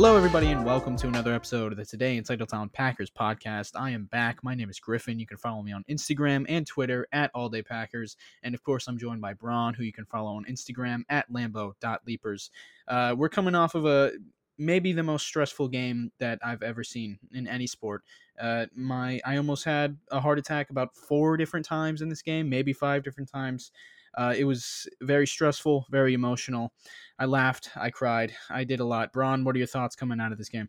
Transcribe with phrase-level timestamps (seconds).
[0.00, 3.72] Hello, everybody, and welcome to another episode of the Today in Titletown Packers podcast.
[3.74, 4.42] I am back.
[4.42, 5.18] My name is Griffin.
[5.18, 8.16] You can follow me on Instagram and Twitter at All Day Packers.
[8.42, 12.50] And of course, I'm joined by Braun, who you can follow on Instagram at Lambeau.leapers.
[12.88, 14.12] Uh, we're coming off of a
[14.56, 18.02] maybe the most stressful game that I've ever seen in any sport.
[18.40, 22.48] Uh, my I almost had a heart attack about four different times in this game,
[22.48, 23.70] maybe five different times.
[24.16, 26.72] Uh, it was very stressful, very emotional.
[27.18, 29.12] I laughed, I cried, I did a lot.
[29.12, 30.68] Braun, what are your thoughts coming out of this game?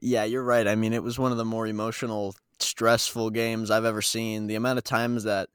[0.00, 0.66] Yeah, you're right.
[0.66, 4.46] I mean, it was one of the more emotional, stressful games I've ever seen.
[4.46, 5.48] The amount of times that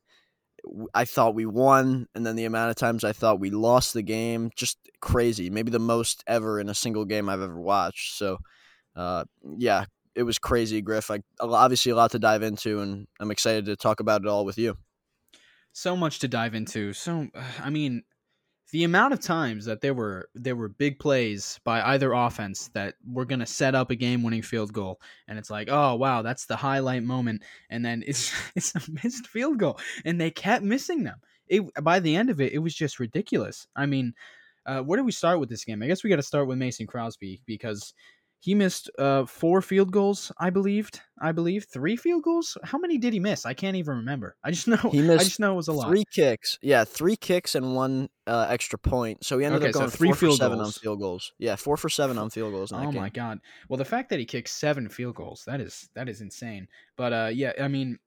[0.94, 4.02] I thought we won, and then the amount of times I thought we lost the
[4.02, 5.50] game, just crazy.
[5.50, 8.17] Maybe the most ever in a single game I've ever watched.
[8.17, 8.39] So,
[8.95, 9.26] uh,
[9.58, 11.12] yeah, it was crazy, Griff.
[11.12, 14.45] I obviously a lot to dive into, and I'm excited to talk about it all
[14.45, 14.78] with you
[15.73, 16.94] so much to dive into.
[16.94, 17.28] So,
[17.62, 18.03] I mean,
[18.72, 22.95] the amount of times that there were there were big plays by either offense that
[23.08, 26.45] were going to set up a game-winning field goal and it's like oh wow that's
[26.45, 31.03] the highlight moment and then it's it's a missed field goal and they kept missing
[31.03, 34.14] them it by the end of it it was just ridiculous i mean
[34.66, 36.58] uh, where do we start with this game i guess we got to start with
[36.58, 37.94] mason crosby because
[38.42, 41.02] he missed uh, four field goals, I believed.
[41.22, 42.58] I believe three field goals.
[42.64, 43.45] How many did he miss?
[43.45, 44.38] I can't even remember.
[44.44, 45.22] I just know he missed.
[45.22, 45.90] I just know it was a lot.
[45.90, 46.58] Three kicks.
[46.62, 49.26] Yeah, three kicks and one uh, extra point.
[49.26, 50.78] So he ended okay, up going so three field seven goals.
[50.78, 51.34] on field goals.
[51.38, 52.72] Yeah, four for seven on field goals.
[52.72, 53.40] oh my god!
[53.67, 56.67] Well, the fact that he kicked seven field goals that is that is insane.
[56.95, 58.00] But uh, yeah, I mean,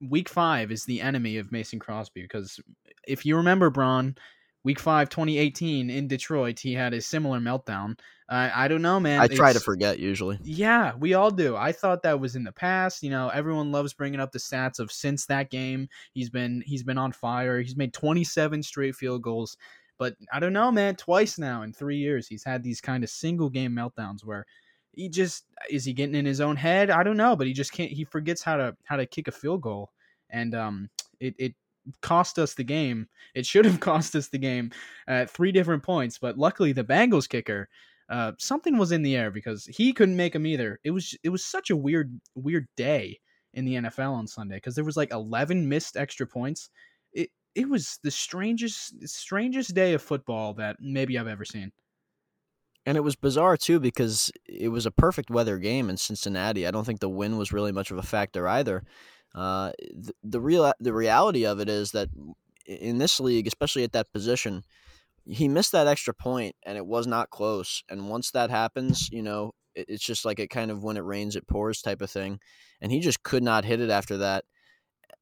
[0.00, 2.58] week five is the enemy of Mason Crosby because
[3.06, 4.16] if you remember, Braun,
[4.64, 7.98] week five, 2018 in Detroit, he had a similar meltdown.
[8.28, 9.20] Uh, I don't know, man.
[9.20, 10.38] I try to forget usually.
[10.42, 11.56] Yeah, we all do.
[11.56, 13.02] I thought that was in the past.
[13.02, 15.88] You know, everyone loves bringing up the stats of since that game.
[16.14, 17.60] He's been he's been on fire.
[17.60, 19.58] He's made 27 straight field goals.
[19.98, 20.96] But I don't know, man.
[20.96, 24.46] Twice now in three years, he's had these kind of single game meltdowns where
[24.92, 26.88] he just is he getting in his own head?
[26.88, 27.92] I don't know, but he just can't.
[27.92, 29.90] He forgets how to how to kick a field goal,
[30.30, 30.88] and um,
[31.20, 31.54] it it
[32.00, 33.08] cost us the game.
[33.34, 34.70] It should have cost us the game
[35.06, 37.68] at three different points, but luckily the Bengals kicker,
[38.08, 40.78] uh, something was in the air because he couldn't make them either.
[40.84, 43.20] It was it was such a weird weird day
[43.54, 46.70] in the NFL on Sunday because there was like 11 missed extra points.
[47.12, 51.72] It it was the strangest strangest day of football that maybe I've ever seen.
[52.86, 56.66] And it was bizarre too because it was a perfect weather game in Cincinnati.
[56.66, 58.84] I don't think the wind was really much of a factor either.
[59.34, 62.08] Uh, the, the real the reality of it is that
[62.66, 64.62] in this league, especially at that position,
[65.26, 67.82] he missed that extra point and it was not close.
[67.88, 71.04] And once that happens, you know, it, it's just like it kind of when it
[71.04, 72.38] rains, it pours type of thing.
[72.80, 74.44] And he just could not hit it after that.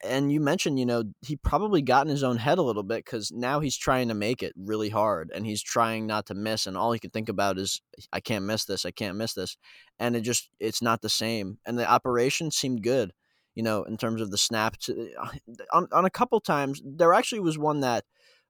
[0.04, 3.04] And you mentioned, you know, he probably got in his own head a little bit
[3.04, 6.66] because now he's trying to make it really hard and he's trying not to miss.
[6.66, 7.80] And all he can think about is,
[8.12, 8.84] I can't miss this.
[8.84, 9.56] I can't miss this.
[10.00, 11.58] And it just, it's not the same.
[11.64, 13.12] And the operation seemed good
[13.54, 14.76] you know, in terms of the snap.
[14.78, 15.28] To, uh,
[15.72, 18.04] on, on a couple times, there actually was one that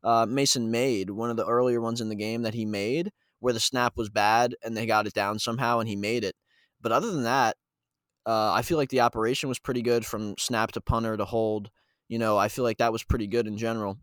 [0.05, 3.53] uh, Mason made, one of the earlier ones in the game that he made, where
[3.53, 6.35] the snap was bad and they got it down somehow and he made it.
[6.81, 7.57] But other than that,
[8.27, 11.71] uh, I feel like the operation was pretty good from snap to punter to hold.
[12.09, 13.99] You know, I feel like that was pretty good in general.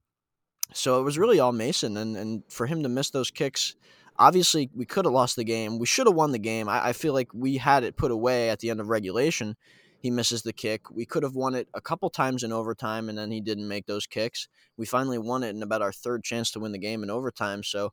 [0.73, 3.75] So it was really all Mason, and and for him to miss those kicks,
[4.17, 5.79] obviously we could have lost the game.
[5.79, 6.69] We should have won the game.
[6.69, 9.55] I, I, feel like we had it put away at the end of regulation,
[9.99, 10.89] he misses the kick.
[10.89, 13.85] We could have won it a couple times in overtime, and then he didn't make
[13.85, 14.47] those kicks.
[14.77, 17.63] We finally won it in about our third chance to win the game in overtime.
[17.63, 17.91] So,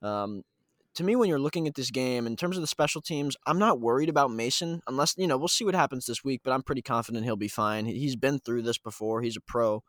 [0.00, 0.44] um,
[0.94, 3.58] to me, when you're looking at this game in terms of the special teams, I'm
[3.58, 6.42] not worried about Mason unless you know we'll see what happens this week.
[6.44, 7.86] But I'm pretty confident he'll be fine.
[7.86, 9.22] He's been through this before.
[9.22, 9.82] He's a pro.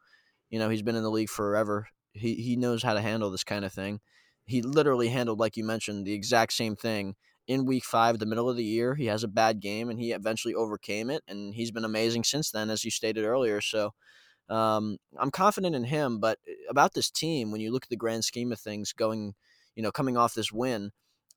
[0.50, 1.88] You know, he's been in the league forever.
[2.14, 4.00] He he knows how to handle this kind of thing.
[4.46, 7.16] He literally handled, like you mentioned, the exact same thing
[7.50, 8.94] in week five, the middle of the year.
[8.94, 11.24] He has a bad game and he eventually overcame it.
[11.28, 13.60] And he's been amazing since then, as you stated earlier.
[13.60, 13.90] So
[14.50, 16.20] um, I'm confident in him.
[16.20, 19.34] But eh, about this team, when you look at the grand scheme of things going,
[19.76, 20.92] you know, coming off this win,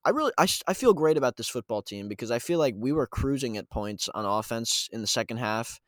[0.05, 2.93] I really I, I feel great about this football team because I feel like we
[2.93, 5.81] were cruising at points on offense in the second half.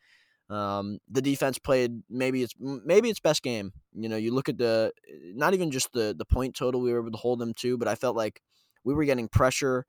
[0.48, 3.72] Um, the defense played maybe it's maybe its best game.
[3.92, 6.94] You know, you look at the eh, not even just the the point total we
[6.94, 8.40] were able to hold them to, but I felt like
[8.84, 9.84] we were getting pressure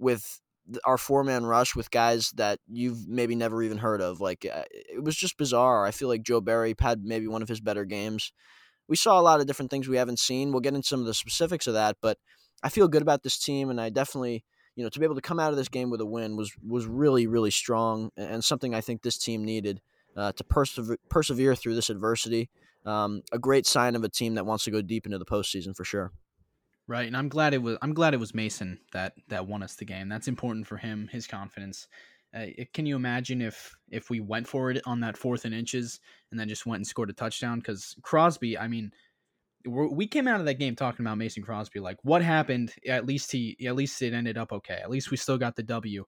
[0.00, 0.40] with
[0.84, 4.20] our four man rush with guys that you've maybe never even heard of.
[4.20, 5.84] Like uh, it was just bizarre.
[5.84, 8.32] I feel like Joe Barry had maybe one of his better games.
[8.88, 10.50] We saw a lot of different things we haven't seen.
[10.50, 12.18] We'll get into some of the specifics of that, but
[12.62, 14.44] I feel good about this team, and I definitely,
[14.74, 16.52] you know, to be able to come out of this game with a win was
[16.66, 19.80] was really really strong and something I think this team needed
[20.16, 22.50] uh, to persevere persevere through this adversity.
[22.86, 25.76] Um, a great sign of a team that wants to go deep into the postseason
[25.76, 26.12] for sure.
[26.90, 27.78] Right, and I'm glad it was.
[27.82, 30.08] I'm glad it was Mason that that won us the game.
[30.08, 31.86] That's important for him, his confidence.
[32.34, 36.00] Uh, can you imagine if if we went for it on that fourth and inches
[36.32, 37.60] and then just went and scored a touchdown?
[37.60, 38.90] Because Crosby, I mean,
[39.64, 41.78] we came out of that game talking about Mason Crosby.
[41.78, 42.74] Like, what happened?
[42.84, 44.80] At least he, at least it ended up okay.
[44.82, 46.04] At least we still got the W.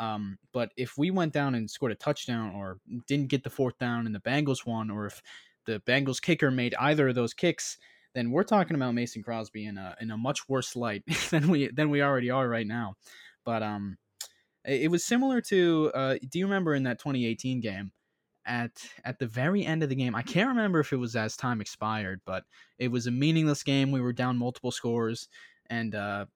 [0.00, 3.78] Um, but if we went down and scored a touchdown, or didn't get the fourth
[3.78, 5.22] down and the Bengals won, or if
[5.64, 7.78] the Bengals kicker made either of those kicks,
[8.14, 11.68] then we're talking about Mason Crosby in a in a much worse light than we
[11.68, 12.94] than we already are right now.
[13.44, 13.98] But um,
[14.64, 17.92] it, was similar to uh, do you remember in that 2018 game?
[18.46, 18.72] At
[19.04, 21.62] at the very end of the game, I can't remember if it was as time
[21.62, 22.44] expired, but
[22.78, 23.90] it was a meaningless game.
[23.90, 25.28] We were down multiple scores,
[25.70, 26.26] and uh,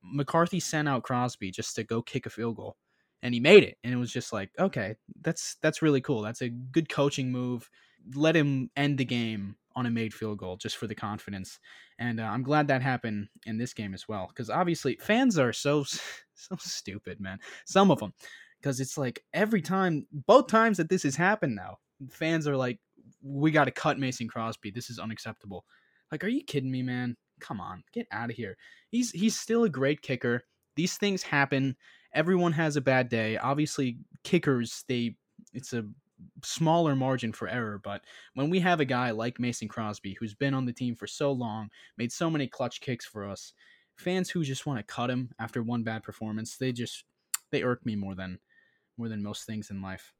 [0.00, 2.76] McCarthy sent out Crosby just to go kick a field goal,
[3.24, 3.78] and he made it.
[3.82, 6.22] And it was just like, okay, that's that's really cool.
[6.22, 7.68] That's a good coaching move.
[8.14, 11.58] Let him end the game on a made field goal just for the confidence.
[11.98, 15.52] And uh, I'm glad that happened in this game as well because obviously fans are
[15.52, 15.84] so
[16.34, 17.38] so stupid, man.
[17.64, 18.12] Some of them
[18.60, 21.78] because it's like every time, both times that this has happened now,
[22.10, 22.78] fans are like,
[23.22, 24.70] "We got to cut Mason Crosby.
[24.70, 25.64] This is unacceptable."
[26.12, 27.16] Like, are you kidding me, man?
[27.40, 28.56] Come on, get out of here.
[28.90, 30.44] He's he's still a great kicker.
[30.76, 31.76] These things happen.
[32.12, 33.38] Everyone has a bad day.
[33.38, 35.16] Obviously, kickers they
[35.54, 35.84] it's a
[36.44, 37.78] smaller margin for error.
[37.78, 38.02] But
[38.34, 41.32] when we have a guy like Mason Crosby, who's been on the team for so
[41.32, 43.52] long, made so many clutch kicks for us,
[43.96, 47.04] fans who just want to cut him after one bad performance, they just
[47.50, 48.38] they irk me more than
[48.96, 50.14] more than most things in life.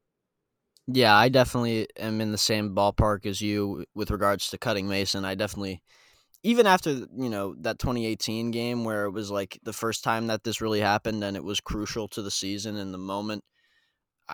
[0.86, 5.24] Yeah, I definitely am in the same ballpark as you with regards to cutting Mason.
[5.24, 5.82] I definitely
[6.44, 10.44] even after you know that 2018 game where it was like the first time that
[10.44, 13.44] this really happened and it was crucial to the season and the moment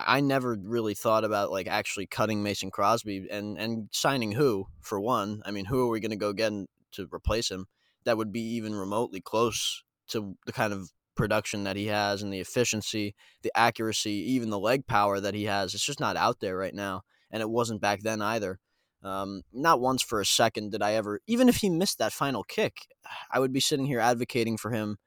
[0.05, 4.99] I never really thought about like actually cutting Mason Crosby and and signing who for
[4.99, 5.41] one.
[5.45, 6.51] I mean, who are we going to go get
[6.93, 7.67] to replace him?
[8.03, 12.31] That would be even remotely close to the kind of production that he has and
[12.31, 15.73] the efficiency, the accuracy, even the leg power that he has.
[15.73, 17.01] It's just not out there right now,
[17.31, 18.59] and it wasn't back then either.
[19.03, 22.43] Um, not once for a second did I ever, even if he missed that final
[22.43, 22.87] kick,
[23.31, 24.97] I would be sitting here advocating for him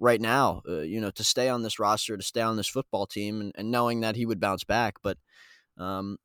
[0.00, 3.06] right now, uh, you know, to stay on this roster, to stay on this football
[3.06, 4.96] team, and, and knowing that he would bounce back.
[5.02, 5.18] But
[5.76, 6.18] um,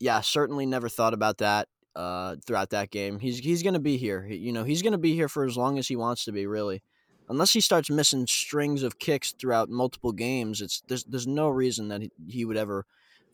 [0.00, 3.18] yeah, certainly never thought about that uh, throughout that game.
[3.18, 4.22] He's he's going to be here.
[4.22, 6.32] He, you know, he's going to be here for as long as he wants to
[6.32, 6.46] be.
[6.46, 6.82] Really,
[7.28, 11.88] unless he starts missing strings of kicks throughout multiple games, it's there's there's no reason
[11.88, 12.84] that he, he would ever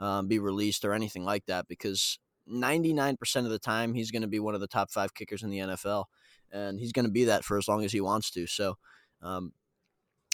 [0.01, 2.19] um, be released or anything like that because
[2.51, 5.51] 99% of the time he's going to be one of the top five kickers in
[5.51, 6.05] the NFL,
[6.53, 8.47] and he's going to be that for as long as he wants to.
[8.47, 8.77] So.
[9.21, 9.53] Um,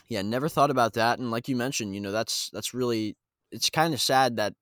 [0.09, 1.19] yeah, never thought about that.
[1.19, 3.17] And like you mentioned, you know, that's that's really
[3.51, 4.55] it's kind of sad that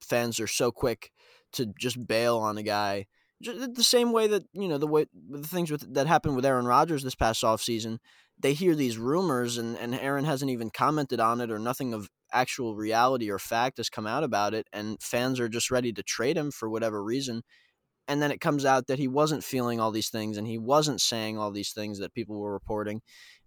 [0.00, 1.10] fans are so quick
[1.52, 3.06] to just bail on a guy.
[3.40, 6.66] The same way that you know the way the things with, that happened with Aaron
[6.66, 7.98] Rodgers this past offseason,
[8.38, 12.08] they hear these rumors and and Aaron hasn't even commented on it or nothing of
[12.32, 16.02] actual reality or fact has come out about it, and fans are just ready to
[16.02, 17.42] trade him for whatever reason.
[18.08, 21.02] And then it comes out that he wasn't feeling all these things and he wasn't
[21.02, 23.02] saying all these things that people were reporting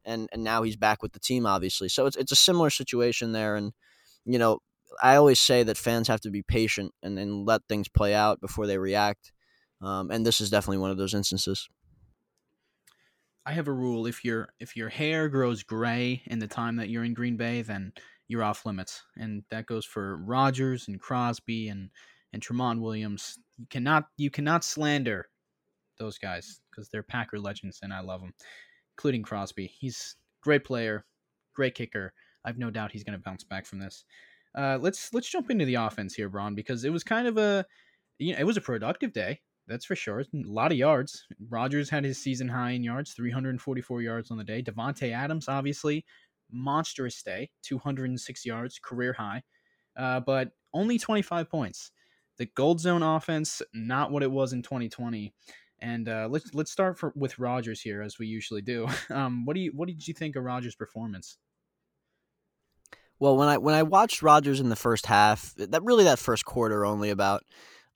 [0.06, 1.90] and and now he's back with the team, obviously.
[1.90, 3.74] So it's it's a similar situation there, and
[4.26, 4.60] you know,
[5.02, 8.42] I always say that fans have to be patient and, and let things play out
[8.42, 9.32] before they react.
[9.82, 11.68] Um, and this is definitely one of those instances.
[13.46, 16.90] I have a rule: if your if your hair grows gray in the time that
[16.90, 17.94] you're in Green Bay, then
[18.28, 21.90] you're off limits, and that goes for Rodgers and Crosby and
[22.34, 23.40] and Tramon Williams.
[23.58, 25.30] You cannot you cannot slander
[25.98, 28.34] those guys because they're Packer legends, and I love them
[28.98, 29.68] including Crosby.
[29.80, 31.06] He's great player,
[31.54, 32.14] great kicker.
[32.44, 34.04] I've no doubt he's going to bounce back from this.
[34.56, 37.66] Uh, let's let's jump into the offense here, Braun, because it was kind of a
[38.20, 39.42] you know, it was a productive day.
[39.68, 40.20] That's for sure.
[40.20, 41.26] A lot of yards.
[41.50, 44.62] Rodgers had his season high in yards, 344 yards on the day.
[44.62, 46.04] Davante Adams, obviously,
[46.52, 49.44] monstrous day, 206 yards, career high,
[49.98, 51.92] uh, but only 25 points.
[52.42, 55.32] The gold zone offense, not what it was in 2020.
[55.78, 58.88] And uh, let's let's start for, with Rodgers here, as we usually do.
[59.12, 61.38] Um, what do you what did you think of Rodgers' performance?
[63.20, 66.44] Well, when I when I watched Rodgers in the first half, that really that first
[66.44, 67.44] quarter only about,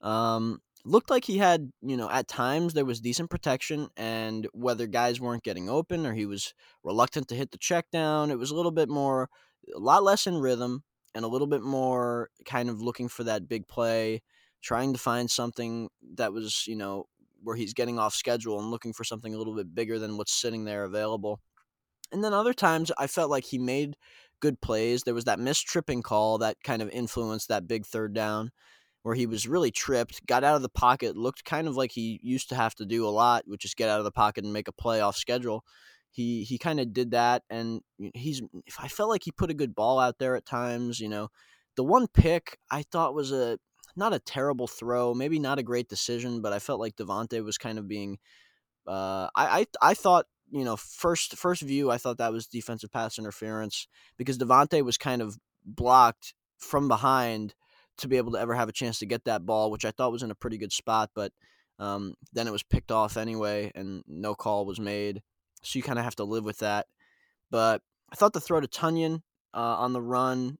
[0.00, 4.86] um, looked like he had you know at times there was decent protection, and whether
[4.86, 8.52] guys weren't getting open or he was reluctant to hit the check down, it was
[8.52, 9.28] a little bit more,
[9.74, 10.84] a lot less in rhythm,
[11.16, 14.22] and a little bit more kind of looking for that big play,
[14.62, 17.04] trying to find something that was you know
[17.42, 20.32] where he's getting off schedule and looking for something a little bit bigger than what's
[20.32, 21.40] sitting there available.
[22.12, 23.96] And then other times I felt like he made
[24.40, 25.02] good plays.
[25.02, 28.50] There was that missed tripping call that kind of influenced that big third down
[29.02, 32.18] where he was really tripped, got out of the pocket, looked kind of like he
[32.24, 34.52] used to have to do a lot, which is get out of the pocket and
[34.52, 35.64] make a play off schedule.
[36.10, 37.82] he he kind of did that, and
[38.14, 38.42] he's.
[38.80, 40.98] I felt like he put a good ball out there at times.
[40.98, 41.28] You know,
[41.76, 43.58] the one pick I thought was a
[43.96, 47.58] not a terrible throw, maybe not a great decision, but I felt like Davante was
[47.58, 48.18] kind of being.
[48.86, 52.92] Uh, I, I I thought you know first first view I thought that was defensive
[52.92, 57.54] pass interference because Davante was kind of blocked from behind
[57.98, 60.12] to be able to ever have a chance to get that ball, which I thought
[60.12, 61.32] was in a pretty good spot, but
[61.78, 65.22] um, then it was picked off anyway, and no call was made
[65.66, 66.86] so you kind of have to live with that.
[67.50, 69.22] But I thought the throw to Tonyan
[69.52, 70.58] uh, on the run,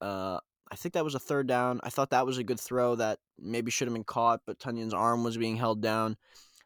[0.00, 0.38] uh,
[0.72, 1.80] I think that was a third down.
[1.82, 4.94] I thought that was a good throw that maybe should have been caught, but Tonyan's
[4.94, 6.16] arm was being held down.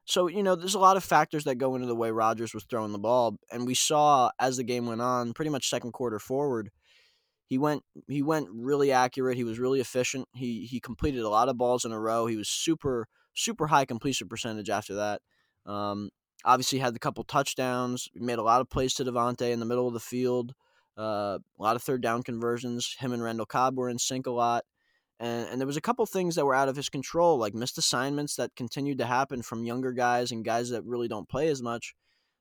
[0.05, 2.63] So, you know, there's a lot of factors that go into the way Rodgers was
[2.65, 3.37] throwing the ball.
[3.51, 6.71] And we saw as the game went on, pretty much second quarter forward,
[7.47, 9.37] he went he went really accurate.
[9.37, 10.29] He was really efficient.
[10.35, 12.27] He he completed a lot of balls in a row.
[12.27, 15.21] He was super super high completion percentage after that.
[15.65, 16.11] Um,
[16.47, 18.09] Obviously, had a couple touchdowns.
[18.15, 20.55] Made a lot of plays to Davante in the middle of the field.
[20.99, 22.97] Uh, a lot of third down conversions.
[22.99, 24.65] Him and Randall Cobb were in sync a lot.
[25.19, 27.79] And, and there was a couple things that were out of his control, like missed
[27.79, 31.63] assignments that continued to happen from younger guys and guys that really don't play as
[31.63, 31.95] much.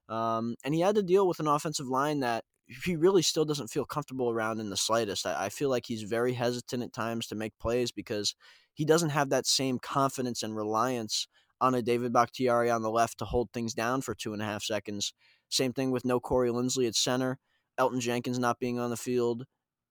[0.09, 2.43] Um, and he had to deal with an offensive line that
[2.83, 5.25] he really still doesn't feel comfortable around in the slightest.
[5.25, 8.35] I, I, feel like he's very hesitant at times to make plays because
[8.73, 11.27] he doesn't have that same confidence and reliance
[11.61, 14.45] on a David Bakhtiari on the left to hold things down for two and a
[14.45, 15.13] half seconds.
[15.49, 17.37] Same thing with no Corey Linsley at center,
[17.79, 19.45] Elgton Jenkins not being on the field.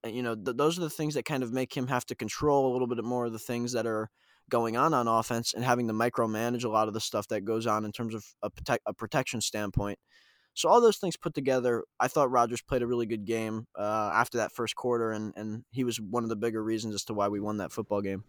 [0.04, 2.70] You know, th- those are the things that kind of make him have to control
[2.70, 4.10] a little bit more of the things that are
[4.50, 7.66] going on on offense and having to micromanage a lot of the stuff that goes
[7.66, 9.98] on in terms of a, protect- a protection standpoint.
[10.54, 14.12] So all those things put together, I thought Rodgers played a really good game uh,
[14.14, 17.14] after that first quarter, and, and he was one of the bigger reasons as to
[17.14, 18.22] why we won that football game.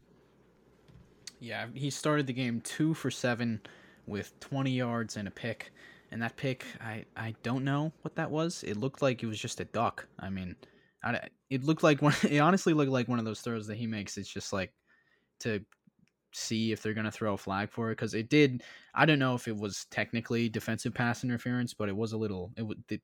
[1.39, 3.61] Yeah, he started the game two for seven
[4.07, 5.71] with 20 yards and a pick.
[6.15, 8.63] And that pick, I, I don't know what that was.
[8.63, 10.07] It looked like it was just a duck.
[10.17, 10.55] I mean,
[11.03, 11.19] I,
[11.49, 12.13] it looked like one.
[12.29, 14.17] It honestly looked like one of those throws that he makes.
[14.17, 14.71] It's just like
[15.41, 15.59] to
[16.31, 18.63] see if they're gonna throw a flag for it because it did.
[18.93, 22.53] I don't know if it was technically defensive pass interference, but it was a little.
[22.55, 23.01] It the,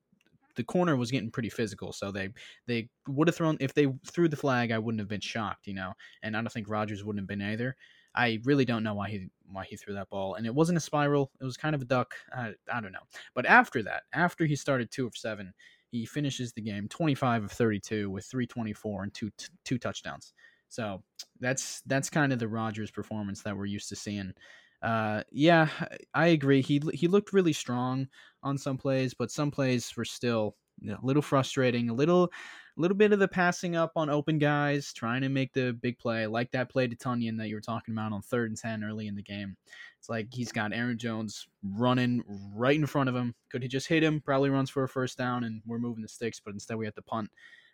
[0.55, 2.29] the corner was getting pretty physical, so they
[2.65, 4.71] they would have thrown if they threw the flag.
[4.71, 5.91] I wouldn't have been shocked, you know,
[6.23, 7.75] and I don't think Rodgers wouldn't have been either.
[8.15, 10.81] I really don't know why he why he threw that ball, and it wasn't a
[10.81, 11.31] spiral.
[11.39, 12.13] It was kind of a duck.
[12.33, 12.99] I, I don't know.
[13.35, 15.53] But after that, after he started two of seven,
[15.91, 19.31] he finishes the game 25 of 32 with 324 and two
[19.65, 20.33] two touchdowns.
[20.69, 21.03] So
[21.39, 24.33] that's that's kind of the Rodgers performance that we're used to seeing.
[24.81, 25.67] Uh, yeah,
[26.13, 26.61] I agree.
[26.61, 28.07] He he looked really strong
[28.41, 30.55] on some plays, but some plays were still
[30.89, 32.31] a little frustrating, a little
[32.77, 35.99] a little bit of the passing up on open guys, trying to make the big
[35.99, 38.83] play, like that play to Tonyan that you were talking about on third and ten
[38.83, 39.57] early in the game.
[39.99, 42.23] It's like he's got Aaron Jones running
[42.55, 43.35] right in front of him.
[43.49, 44.21] Could he just hit him?
[44.21, 46.39] Probably runs for a first down, and we're moving the sticks.
[46.39, 47.29] But instead, we have to punt.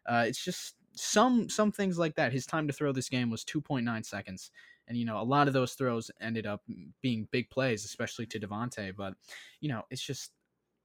[0.05, 2.33] Uh, it's just some some things like that.
[2.33, 4.51] His time to throw this game was 2.9 seconds,
[4.87, 6.63] and you know a lot of those throws ended up
[7.01, 8.95] being big plays, especially to Davante.
[8.95, 9.13] But
[9.61, 10.31] you know, it's just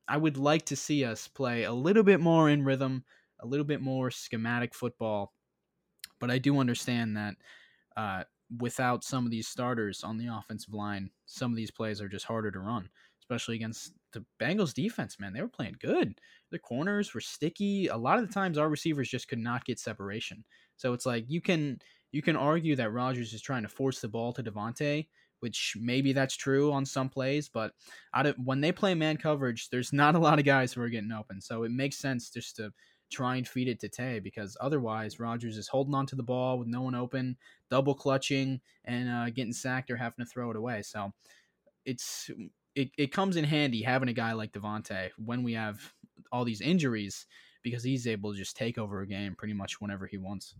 [0.09, 3.04] I would like to see us play a little bit more in rhythm,
[3.42, 5.32] a little bit more schematic football.
[6.20, 7.34] But I do understand that
[7.96, 8.25] uh,
[8.61, 12.26] without some of these starters on the offensive line, some of these plays are just
[12.26, 12.88] harder to run,
[13.20, 15.32] especially against the Bengals defense, man.
[15.32, 16.20] They were playing good.
[16.50, 17.88] The corners were sticky.
[17.88, 20.44] A lot of the times our receivers just could not get separation.
[20.76, 21.78] So it's like you can
[22.12, 25.08] you can argue that Rodgers is trying to force the ball to Davante,
[25.40, 27.72] which maybe that's true on some plays, but
[28.14, 30.88] out of, when they play man coverage, there's not a lot of guys who are
[30.88, 31.40] getting open.
[31.40, 32.70] So it makes sense just to
[33.12, 36.59] try and feed it to Tay because otherwise Rodgers is holding on to the ball
[36.59, 37.37] with no one open,
[37.71, 40.83] double clutching, and uh, getting sacked or having to throw it away.
[40.83, 41.12] So
[41.85, 42.31] it's
[42.75, 45.92] it, it comes in handy having a guy like Davante when we have
[46.31, 47.26] all these injuries
[47.62, 50.54] because he's able to just take over a game pretty much whenever he wants.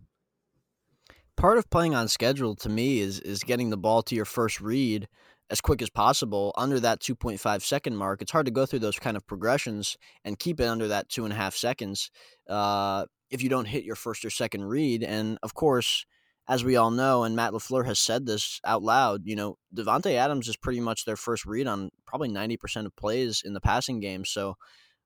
[1.35, 4.61] Part of playing on schedule to me is is getting the ball to your first
[4.61, 5.07] read
[5.49, 8.21] as quick as possible under that 2.5 second mark.
[8.21, 11.25] It's hard to go through those kind of progressions and keep it under that two
[11.25, 12.09] and a half seconds
[12.49, 15.03] uh, if you don't hit your first or second read.
[15.03, 16.05] And of course,
[16.47, 20.13] as we all know, and Matt LaFleur has said this out loud, you know, Davante
[20.15, 23.99] Adams is pretty much their first read on probably 90% of plays in the passing
[23.99, 24.25] game.
[24.25, 24.55] So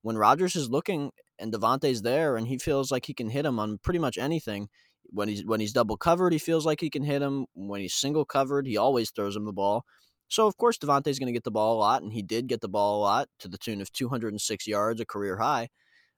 [0.01, 3.59] when Rodgers is looking and Davante's there and he feels like he can hit him
[3.59, 4.69] on pretty much anything,
[5.09, 7.45] when he's when he's double covered, he feels like he can hit him.
[7.53, 9.85] When he's single covered, he always throws him the ball.
[10.27, 12.61] So of course Davante's going to get the ball a lot, and he did get
[12.61, 15.69] the ball a lot to the tune of 206 yards, a career high.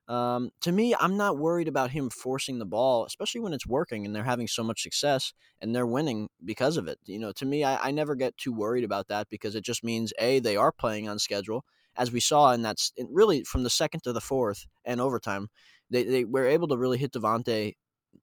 [0.07, 4.05] Um, to me, I'm not worried about him forcing the ball, especially when it's working
[4.05, 6.97] and they're having so much success and they're winning because of it.
[7.05, 9.83] You know, to me, I, I never get too worried about that because it just
[9.83, 11.63] means a they are playing on schedule,
[11.95, 12.77] as we saw in that
[13.11, 15.49] really from the second to the fourth and overtime,
[15.91, 17.75] they they were able to really hit Davante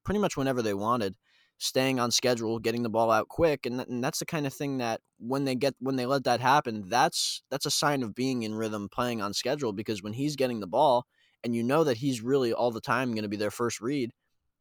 [0.03, 1.15] pretty much whenever they wanted
[1.57, 4.77] staying on schedule, getting the ball out quick, and, and that's the kind of thing
[4.77, 8.43] that when they get when they let that happen, that's that's a sign of being
[8.43, 9.73] in rhythm, playing on schedule.
[9.73, 11.05] Because when he's getting the ball,
[11.43, 14.11] and you know that he's really all the time going to be their first read,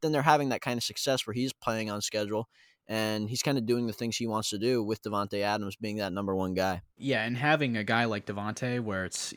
[0.03, 2.49] then they're having that kind of success where he's playing on schedule
[2.89, 5.97] and he's kind of doing the things he wants to do with Davante Adams being
[5.97, 6.83] that number one guy.
[6.97, 9.35] Yeah, and having a guy like Davante, where it's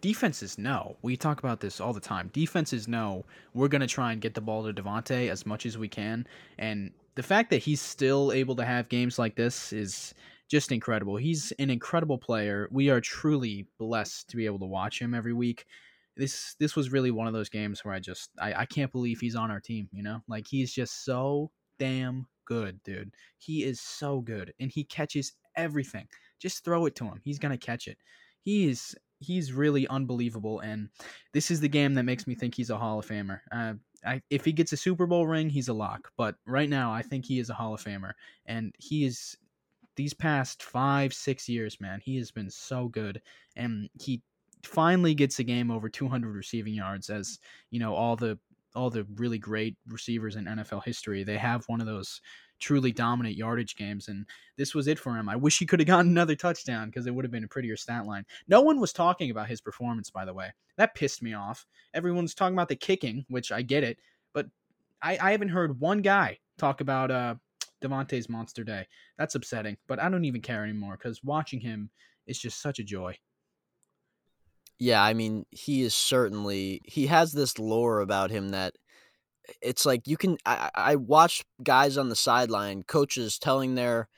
[0.00, 0.96] defenses know.
[1.02, 2.30] We talk about this all the time.
[2.32, 5.78] Defenses know we're going to try and get the ball to Davante as much as
[5.78, 6.26] we can.
[6.58, 10.14] And the fact that he's still able to have games like this is
[10.48, 11.16] just incredible.
[11.16, 12.68] He's an incredible player.
[12.70, 15.66] We are truly blessed to be able to watch him every week.
[16.16, 19.20] This this was really one of those games where I just I, I can't believe
[19.20, 20.20] he's on our team, you know?
[20.26, 23.12] Like he's just so damn good, dude.
[23.36, 26.08] He is so good and he catches everything.
[26.40, 27.20] Just throw it to him.
[27.22, 27.98] He's going to catch it.
[28.42, 30.88] He is he's really unbelievable, and
[31.32, 33.40] this is the game that makes me think he's a Hall of Famer.
[33.50, 36.10] Uh, I, if he gets a Super Bowl ring, he's a lock.
[36.16, 38.12] But right now, I think he is a Hall of Famer,
[38.46, 39.36] and he is
[39.96, 42.00] these past five, six years, man.
[42.02, 43.20] He has been so good,
[43.56, 44.22] and he
[44.64, 47.38] finally gets a game over 200 receiving yards, as
[47.70, 48.38] you know all the
[48.74, 51.24] all the really great receivers in NFL history.
[51.24, 52.20] They have one of those
[52.60, 54.08] truly dominant yardage games.
[54.08, 55.28] And this was it for him.
[55.28, 57.76] I wish he could have gotten another touchdown because it would have been a prettier
[57.76, 58.24] stat line.
[58.48, 60.52] No one was talking about his performance, by the way.
[60.76, 61.66] That pissed me off.
[61.94, 63.98] Everyone's talking about the kicking, which I get it,
[64.32, 64.46] but
[65.02, 67.34] I, I haven't heard one guy talk about uh,
[67.82, 68.86] Davante's monster day.
[69.16, 71.90] That's upsetting, but I don't even care anymore because watching him
[72.26, 73.16] is just such a joy.
[74.78, 78.74] Yeah, I mean, he is certainly he has this lore about him that
[79.62, 84.08] it's like you can I, I watch guys on the sideline, coaches telling their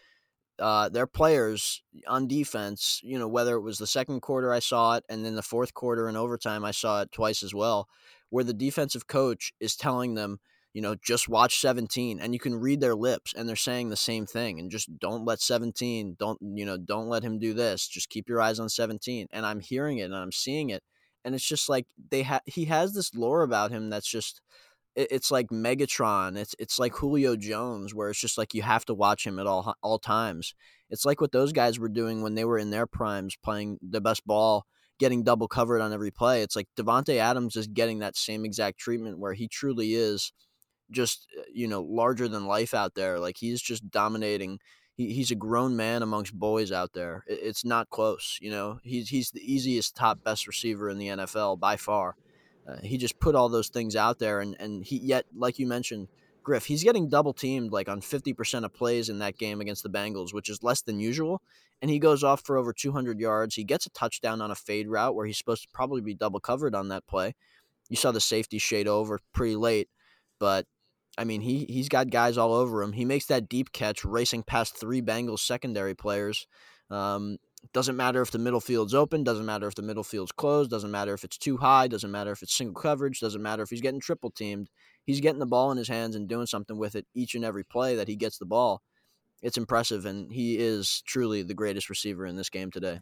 [0.61, 4.97] uh, their players on defense, you know, whether it was the second quarter I saw
[4.97, 7.89] it and then the fourth quarter and overtime I saw it twice as well,
[8.29, 10.39] where the defensive coach is telling them,
[10.75, 13.97] you know, just watch 17 and you can read their lips and they're saying the
[13.97, 17.89] same thing and just don't let 17, don't, you know, don't let him do this.
[17.89, 19.29] Just keep your eyes on 17.
[19.33, 20.83] And I'm hearing it and I'm seeing it.
[21.25, 24.43] And it's just like they have, he has this lore about him that's just,
[24.97, 26.37] it's like Megatron.
[26.37, 29.47] It's it's like Julio Jones, where it's just like you have to watch him at
[29.47, 30.55] all all times.
[30.91, 34.01] It's like what those guys were doing when they were in their primes, playing the
[34.01, 34.65] best ball,
[34.99, 36.43] getting double covered on every play.
[36.43, 40.33] It's like Davante Adams is getting that same exact treatment, where he truly is
[40.91, 43.19] just uh, you know larger than life out there.
[43.19, 44.59] Like he's just dominating.
[44.97, 47.25] He, he's a grown man amongst boys out there.
[47.29, 48.39] It, it's not close.
[48.41, 52.17] You know, he's he's the easiest top best receiver in the NFL by far.
[52.71, 55.67] Uh, he just put all those things out there, and and he yet, like you
[55.67, 56.09] mentioned,
[56.43, 59.83] Griff, he's getting double teamed like on fifty percent of plays in that game against
[59.83, 61.43] the Bengals, which is less than usual.
[61.83, 63.55] And he goes off for over two hundred yards.
[63.55, 66.41] He gets a touchdown on a fade route where he's supposed to probably be double
[66.41, 67.35] covered on that play.
[67.89, 69.89] You saw the safety shade over pretty late,
[70.39, 70.67] but
[71.19, 72.93] I mean, he he's got guys all over him.
[72.93, 76.47] He makes that deep catch, racing past three Bengals secondary players.
[76.91, 77.39] Um,
[77.73, 80.91] doesn't matter if the middle field's open, doesn't matter if the middle field's closed, doesn't
[80.91, 83.81] matter if it's too high, doesn't matter if it's single coverage, doesn't matter if he's
[83.81, 84.71] getting triple teamed.
[85.05, 87.65] He's getting the ball in his hands and doing something with it each and every
[87.65, 88.83] play that he gets the ball.
[89.43, 93.01] It's impressive, and he is truly the greatest receiver in this game today.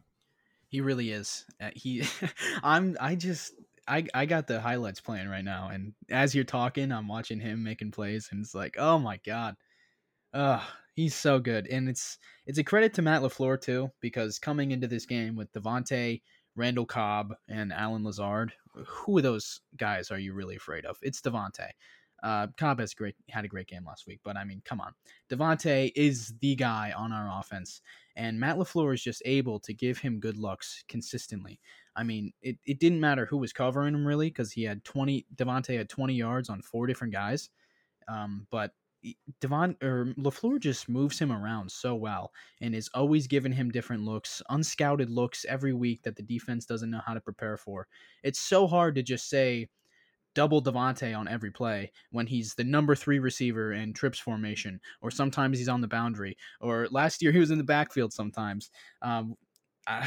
[0.68, 1.44] He really is.
[1.60, 2.04] Uh, he,
[2.62, 2.96] I'm.
[3.00, 3.54] I just.
[3.88, 7.64] I, I got the highlights playing right now, and as you're talking, I'm watching him
[7.64, 9.56] making plays, and it's like, oh my god,
[10.32, 10.60] uh,
[10.94, 14.86] he's so good, and it's it's a credit to Matt LaFleur too, because coming into
[14.86, 16.22] this game with Davante,
[16.56, 18.52] Randall Cobb, and Allen Lazard,
[18.86, 20.96] who of those guys are you really afraid of?
[21.02, 21.70] It's Davante.
[22.20, 24.92] Uh, Cobb has great had a great game last week, but I mean, come on,
[25.30, 27.80] Davante is the guy on our offense,
[28.16, 31.60] and Matt LaFleur is just able to give him good looks consistently.
[31.94, 35.26] I mean, it, it didn't matter who was covering him really because he had twenty.
[35.36, 37.50] Davante had twenty yards on four different guys,
[38.08, 38.72] um, but
[39.40, 44.02] Devon or Lafleur just moves him around so well and is always giving him different
[44.04, 47.86] looks, unscouted looks every week that the defense doesn't know how to prepare for.
[48.22, 49.68] It's so hard to just say
[50.34, 55.10] double Davante on every play when he's the number three receiver in trips formation, or
[55.10, 58.70] sometimes he's on the boundary, or last year he was in the backfield sometimes.
[59.02, 59.34] Um,
[59.88, 60.04] uh,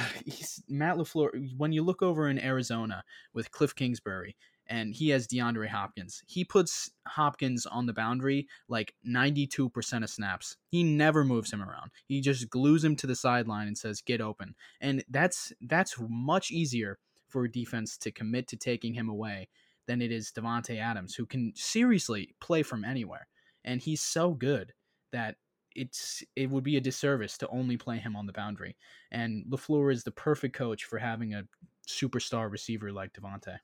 [0.70, 1.32] Matt Lafleur.
[1.58, 4.36] When you look over in Arizona with Cliff Kingsbury,
[4.68, 6.24] and he has DeAndre Hopkins.
[6.28, 10.58] He puts Hopkins on the boundary like 92% of snaps.
[10.70, 11.92] He never moves him around.
[12.06, 16.52] He just glues him to the sideline and says, "Get open." And that's that's much
[16.52, 19.50] easier for a defense to commit to taking him away
[19.88, 23.28] than it is Davante Adams, who can seriously play from anywhere.
[23.64, 24.74] And he's so good
[25.12, 25.36] that
[25.76, 28.76] it's it would be a disservice to only play him on the boundary.
[29.12, 31.44] And LaFleur is the perfect coach for having a
[31.88, 33.60] superstar receiver like Davante.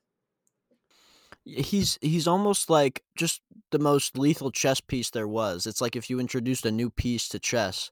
[1.44, 5.66] He's he's almost like just the most lethal chess piece there was.
[5.66, 7.90] It's like if you introduced a new piece to chess,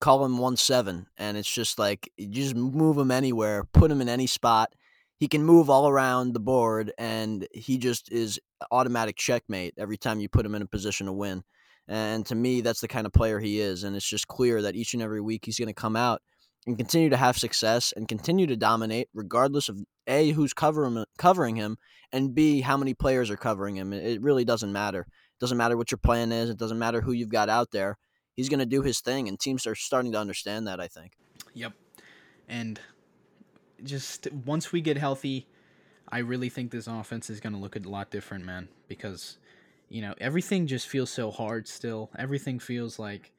[0.00, 4.00] call him one seven, and it's just like you just move him anywhere, put him
[4.00, 4.72] in any spot.
[5.18, 8.38] He can move all around the board, and he just is
[8.70, 11.42] automatic checkmate every time you put him in a position to win.
[11.88, 13.84] And to me, that's the kind of player he is.
[13.84, 16.20] And it's just clear that each and every week he's going to come out
[16.66, 21.56] and continue to have success and continue to dominate, regardless of A, who's covering, covering
[21.56, 21.78] him,
[22.12, 23.92] and B, how many players are covering him.
[23.92, 25.00] It really doesn't matter.
[25.00, 27.98] It doesn't matter what your plan is, it doesn't matter who you've got out there.
[28.34, 31.12] He's going to do his thing, and teams are starting to understand that, I think.
[31.54, 31.72] Yep.
[32.48, 32.80] And
[33.82, 35.46] just once we get healthy,
[36.08, 39.38] I really think this offense is going to look a lot different, man, because
[39.88, 42.10] you know, everything just feels so hard still.
[42.18, 43.32] Everything feels like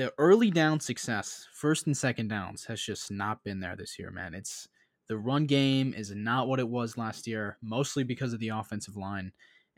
[0.00, 4.10] the early down success, first and second downs, has just not been there this year,
[4.10, 4.32] man.
[4.32, 4.66] It's
[5.08, 8.96] the run game is not what it was last year, mostly because of the offensive
[8.96, 9.30] line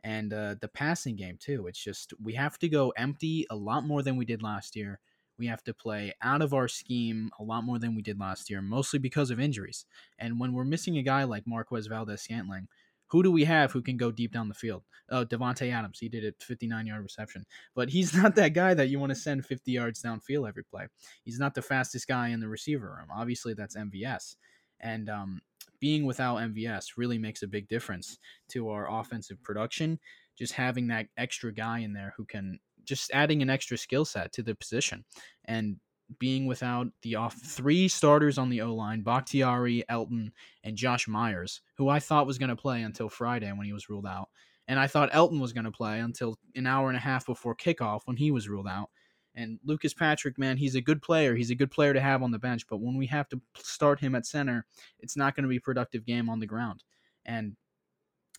[0.05, 1.67] and uh, the passing game too.
[1.67, 5.01] It's just we have to go empty a lot more than we did last year.
[5.41, 8.49] We have to play out of our scheme a lot more than we did last
[8.49, 9.87] year, mostly because of injuries.
[10.21, 12.69] And when we're missing a guy like Marquez Valdes-Scantling,
[13.13, 14.83] who do we have who can go deep down the field?
[15.11, 15.99] Oh, Davante Adams.
[15.99, 17.45] He did a 59 yard reception,
[17.75, 20.87] but he's not that guy that you want to send 50 yards downfield every play.
[21.23, 23.09] He's not the fastest guy in the receiver room.
[23.15, 24.37] Obviously, that's MVS,
[24.81, 25.41] and um,
[25.79, 29.99] being without MVS really makes a big difference to our offensive production.
[30.39, 34.33] Just having that extra guy in there who can just adding an extra skill set
[34.33, 35.05] to the position
[35.45, 35.77] and
[36.19, 40.33] being without the off three starters on the O line, Bakhtiari, Elton,
[40.65, 43.89] and Josh Myers, who I thought was going to play until Friday when he was
[43.89, 44.29] ruled out.
[44.69, 47.55] And I thought Elton was going to play until an hour and a half before
[47.55, 48.91] kickoff when he was ruled out.
[49.35, 51.35] And Lucas Patrick, man, he's a good player.
[51.35, 52.67] He's a good player to have on the bench.
[52.69, 54.67] But when we have to start him at center,
[55.01, 56.85] it's not going to be a productive game on the ground.
[57.25, 57.57] And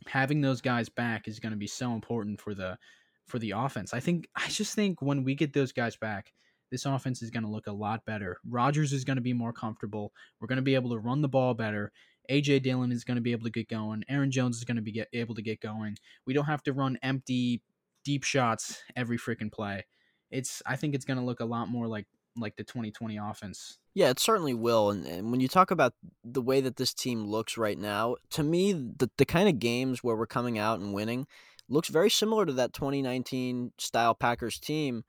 [0.08, 2.78] having those guys back is going to be so important for the
[3.26, 3.94] for the offense.
[3.94, 6.34] I think I just think when we get those guys back,
[6.74, 8.40] this offense is going to look a lot better.
[8.50, 10.12] Rodgers is going to be more comfortable.
[10.42, 11.92] We're going to be able to run the ball better.
[12.32, 14.04] AJ Dillon is going to be able to get going.
[14.10, 15.98] Aaron Jones is going to be get, able to get going.
[16.26, 17.62] We don't have to run empty
[18.04, 19.86] deep shots every freaking play.
[20.32, 23.78] It's I think it's going to look a lot more like like the 2020 offense.
[23.94, 24.90] Yeah, it certainly will.
[24.90, 28.42] And, and when you talk about the way that this team looks right now, to
[28.42, 31.28] me, the, the kind of games where we're coming out and winning
[31.70, 35.04] looks very similar to that 2019 style Packers team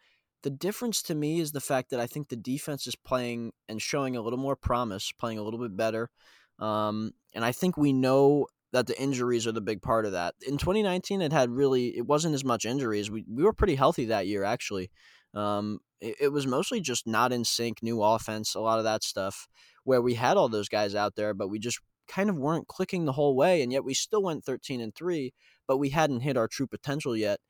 [0.45, 3.81] the difference to me is the fact that I think the defense is playing and
[3.81, 6.11] showing a little more promise, playing a little bit better.
[6.59, 10.35] Um, and I think we know that the injuries are the big part of that.
[10.47, 13.11] In 2019, it had really it wasn't as much injuries.
[13.11, 14.91] We we were pretty healthy that year actually.
[15.33, 19.03] Um, it, it was mostly just not in sync, new offense, a lot of that
[19.03, 19.49] stuff,
[19.85, 23.07] where we had all those guys out there, but we just kind of weren't clicking
[23.07, 25.33] the whole way, and yet we still went 13 and three,
[25.67, 27.41] but we hadn't hit our true potential yet.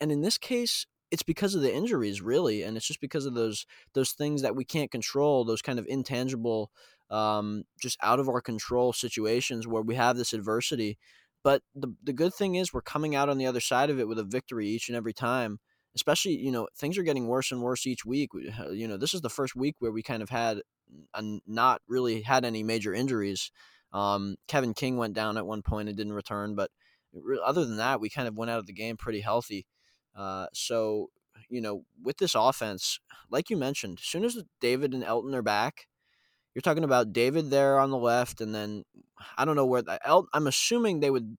[0.00, 3.34] And in this case, it's because of the injuries really and it's just because of
[3.34, 6.70] those those things that we can't control those kind of intangible
[7.10, 10.96] um, just out of our control situations where we have this adversity.
[11.44, 14.08] But the, the good thing is we're coming out on the other side of it
[14.08, 15.60] with a victory each and every time
[15.94, 18.32] especially you know things are getting worse and worse each week.
[18.32, 20.62] We, you know this is the first week where we kind of had
[21.12, 23.52] a, not really had any major injuries.
[23.92, 26.70] Um, kevin king went down at one point and didn't return but
[27.44, 29.66] other than that we kind of went out of the game pretty healthy
[30.16, 31.10] uh, so,
[31.48, 35.42] you know, with this offense, like you mentioned, as soon as David and Elton are
[35.42, 35.86] back,
[36.54, 38.84] you're talking about David there on the left, and then
[39.38, 41.36] I don't know where the El- I'm assuming they would.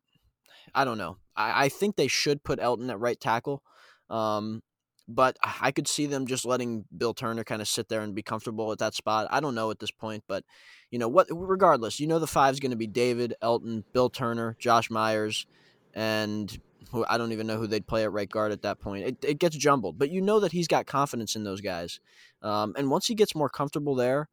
[0.74, 1.18] I don't know.
[1.36, 3.62] I, I think they should put Elton at right tackle.
[4.10, 4.62] Um,
[5.08, 8.24] but I could see them just letting Bill Turner kind of sit there and be
[8.24, 9.28] comfortable at that spot.
[9.30, 10.44] I don't know at this point, but
[10.92, 11.28] you know what?
[11.30, 15.46] Regardless, you know the five's going to be David, Elton, Bill Turner, Josh Myers,
[15.94, 16.58] and
[16.92, 19.06] who I don't even know who they'd play at right guard at that point.
[19.06, 22.00] It, it gets jumbled, but you know that he's got confidence in those guys.
[22.42, 24.30] Um, and once he gets more comfortable there,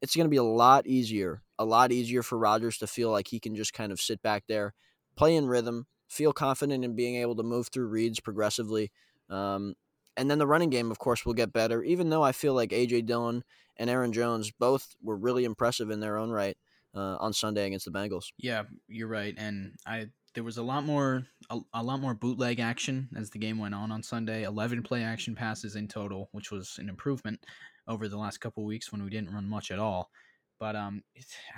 [0.00, 3.28] it's going to be a lot easier, a lot easier for Rodgers to feel like
[3.28, 4.74] he can just kind of sit back there,
[5.16, 8.90] play in rhythm, feel confident in being able to move through reads progressively.
[9.30, 9.74] Um,
[10.16, 12.72] and then the running game, of course, will get better, even though I feel like
[12.72, 13.02] A.J.
[13.02, 13.44] Dillon
[13.76, 16.56] and Aaron Jones both were really impressive in their own right
[16.94, 18.32] uh, on Sunday against the Bengals.
[18.38, 19.34] Yeah, you're right.
[19.38, 23.38] And I there was a lot more a, a, lot more bootleg action as the
[23.38, 24.44] game went on on Sunday.
[24.44, 27.44] 11 play action passes in total, which was an improvement
[27.86, 30.10] over the last couple weeks when we didn't run much at all.
[30.58, 31.02] But um,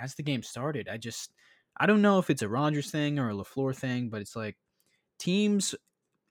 [0.01, 1.31] as the game started, I just
[1.77, 4.57] I don't know if it's a Rodgers thing or a LaFleur thing, but it's like
[5.19, 5.75] teams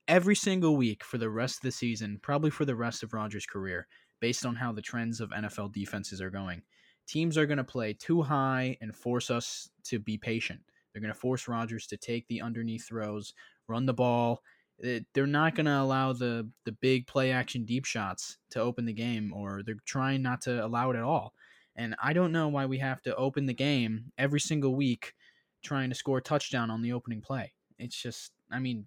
[0.09, 3.47] every single week for the rest of the season, probably for the rest of Rodgers'
[3.47, 3.87] career,
[4.21, 6.63] based on how the trends of NFL defenses are going.
[7.07, 10.61] teams are going to play too high and force us to be patient.
[10.95, 13.35] They're going to force Rodgers to take the underneath throws,
[13.69, 14.43] run the ball.
[14.79, 18.93] They're not going to allow the the big play action deep shots to open the
[18.93, 21.33] game, or they're trying not to allow it at all.
[21.77, 25.15] And I don't know why we have to open the game every single week
[25.63, 27.53] trying to score a touchdown on the opening play.
[27.79, 28.87] It's just, I mean,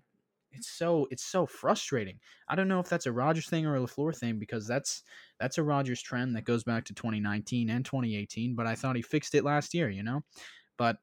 [0.52, 2.20] it's so it's so frustrating.
[2.48, 5.04] I don't know if that's a Rodgers thing or a LaFleur thing because that's
[5.40, 8.56] that's a Rodgers trend that goes back to 2019 and 2018.
[8.56, 10.24] But I thought he fixed it last year, you know.
[10.78, 10.98] But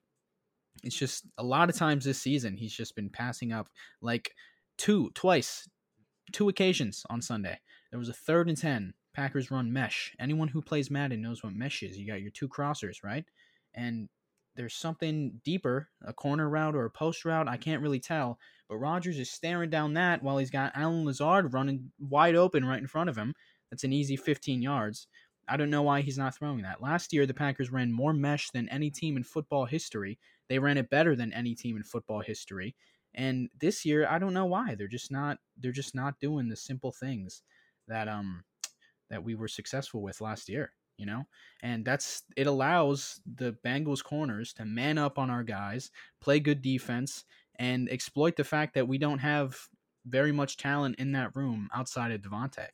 [0.83, 3.69] it's just a lot of times this season he's just been passing up
[4.03, 4.33] like
[4.77, 5.69] two twice,
[6.33, 7.59] two occasions on Sunday.
[7.91, 8.95] There was a third and ten.
[9.15, 10.15] Packers run mesh.
[10.19, 11.97] Anyone who plays Madden knows what mesh is.
[11.97, 13.25] You got your two crossers, right?
[13.73, 14.09] And
[14.57, 17.49] there's something deeper, a corner route or a post route.
[17.49, 18.39] I can't really tell.
[18.69, 22.81] But Rodgers is staring down that while he's got Allen Lazard running wide open right
[22.81, 23.35] in front of him.
[23.71, 25.07] That's an easy 15 yards.
[25.49, 26.83] I don't know why he's not throwing that.
[26.83, 30.19] Last year, the Packers ran more mesh than any team in football history.
[30.49, 32.75] They ran it better than any team in football history.
[33.15, 34.75] And this year, I don't know why.
[34.75, 35.39] They're just not.
[35.57, 37.43] They're just not doing the simple things
[37.89, 38.45] that um
[39.11, 41.25] that we were successful with last year you know
[41.63, 46.63] and that's it allows the bengals corners to man up on our guys play good
[46.63, 47.25] defense
[47.59, 49.69] and exploit the fact that we don't have
[50.07, 52.67] very much talent in that room outside of Davante.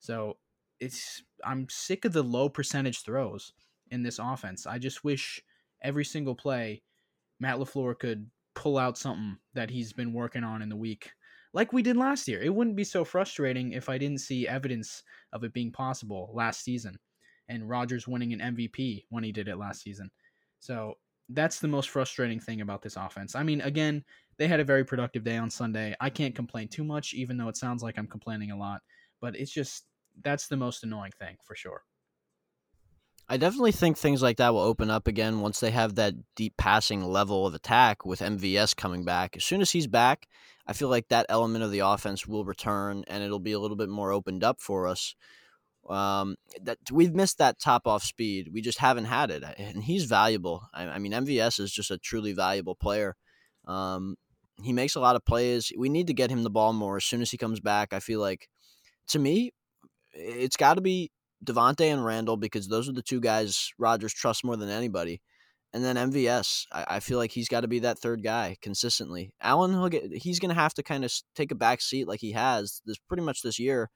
[0.00, 0.38] So
[0.80, 3.52] it's I'm sick of the low percentage throws
[3.90, 4.66] in this offense.
[4.66, 5.40] I just wish
[5.82, 6.82] every single play
[7.42, 11.10] Matt LaFleur could pull out something that he's been working on in the week
[11.52, 12.40] like we did last year.
[12.40, 15.02] It wouldn't be so frustrating if I didn't see evidence
[15.32, 16.96] of it being possible last season
[17.48, 20.08] and Rodgers winning an MVP when he did it last season.
[20.60, 20.94] So
[21.30, 23.34] that's the most frustrating thing about this offense.
[23.34, 24.04] I mean, again,
[24.38, 25.96] they had a very productive day on Sunday.
[26.00, 28.82] I can't complain too much, even though it sounds like I'm complaining a lot.
[29.20, 29.84] But it's just
[30.22, 31.82] that's the most annoying thing for sure.
[33.28, 36.54] I definitely think things like that will open up again once they have that deep
[36.56, 39.36] passing level of attack with MVS coming back.
[39.36, 40.26] As soon as he's back,
[40.66, 43.76] I feel like that element of the offense will return and it'll be a little
[43.76, 45.14] bit more opened up for us.
[45.88, 48.50] Um, that we've missed that top off speed.
[48.52, 50.68] We just haven't had it, and he's valuable.
[50.72, 53.16] I, I mean, MVS is just a truly valuable player.
[53.66, 54.14] Um,
[54.62, 55.72] he makes a lot of plays.
[55.76, 57.92] We need to get him the ball more as soon as he comes back.
[57.92, 58.48] I feel like,
[59.08, 59.52] to me,
[60.12, 61.10] it's got to be
[61.44, 65.20] Davante and Randall because those are the two guys Rodgers trusts more than anybody.
[65.74, 69.32] And then MVS, I, I feel like he's got to be that third guy consistently.
[69.40, 72.20] Allen, he'll get, he's going to have to kind of take a back seat like
[72.20, 73.90] he has this pretty much this year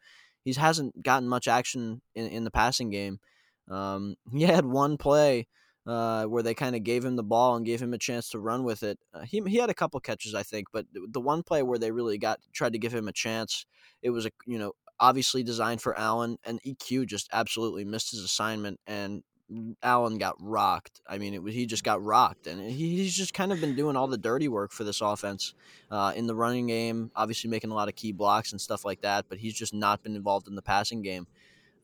[0.46, 3.18] he hasn't gotten much action in, in the passing game.
[3.68, 5.48] Um, he had one play
[5.86, 8.38] uh, where they kind of gave him the ball and gave him a chance to
[8.38, 8.98] run with it.
[9.12, 11.90] Uh, he he had a couple catches, I think, but the one play where they
[11.90, 13.66] really got tried to give him a chance,
[14.02, 18.20] it was a you know obviously designed for Allen, and EQ just absolutely missed his
[18.20, 19.22] assignment, and
[19.82, 21.00] Allen got rocked.
[21.06, 23.76] I mean, it was he just got rocked, and he, he's just kind of been
[23.76, 25.54] doing all the dirty work for this offense
[25.90, 27.10] uh, in the running game.
[27.14, 30.02] Obviously, making a lot of key blocks and stuff like that, but he's just not
[30.02, 31.26] been involved in the passing game.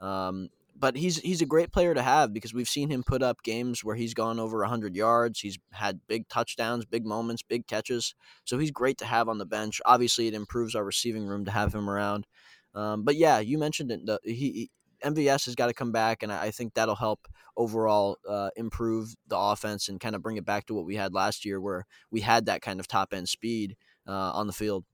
[0.01, 3.44] Um, but he's he's a great player to have because we've seen him put up
[3.44, 5.38] games where he's gone over 100 yards.
[5.38, 8.16] He's had big touchdowns, big moments, big catches.
[8.44, 9.81] So he's great to have on the bench.
[9.85, 12.27] Obviously, it improves our receiving room to have him around.
[12.74, 14.06] Um, but yeah, you mentioned it.
[14.06, 14.70] The, he,
[15.04, 19.37] MVS has got to come back, and I think that'll help overall uh, improve the
[19.37, 22.20] offense and kind of bring it back to what we had last year, where we
[22.20, 24.85] had that kind of top end speed uh, on the field.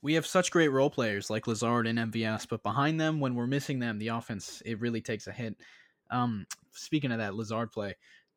[0.00, 3.46] We have such great role players like Lazard and MVS, but behind them, when we're
[3.46, 5.56] missing them, the offense it really takes a hit.
[6.10, 7.88] Um, speaking of that Lazard play,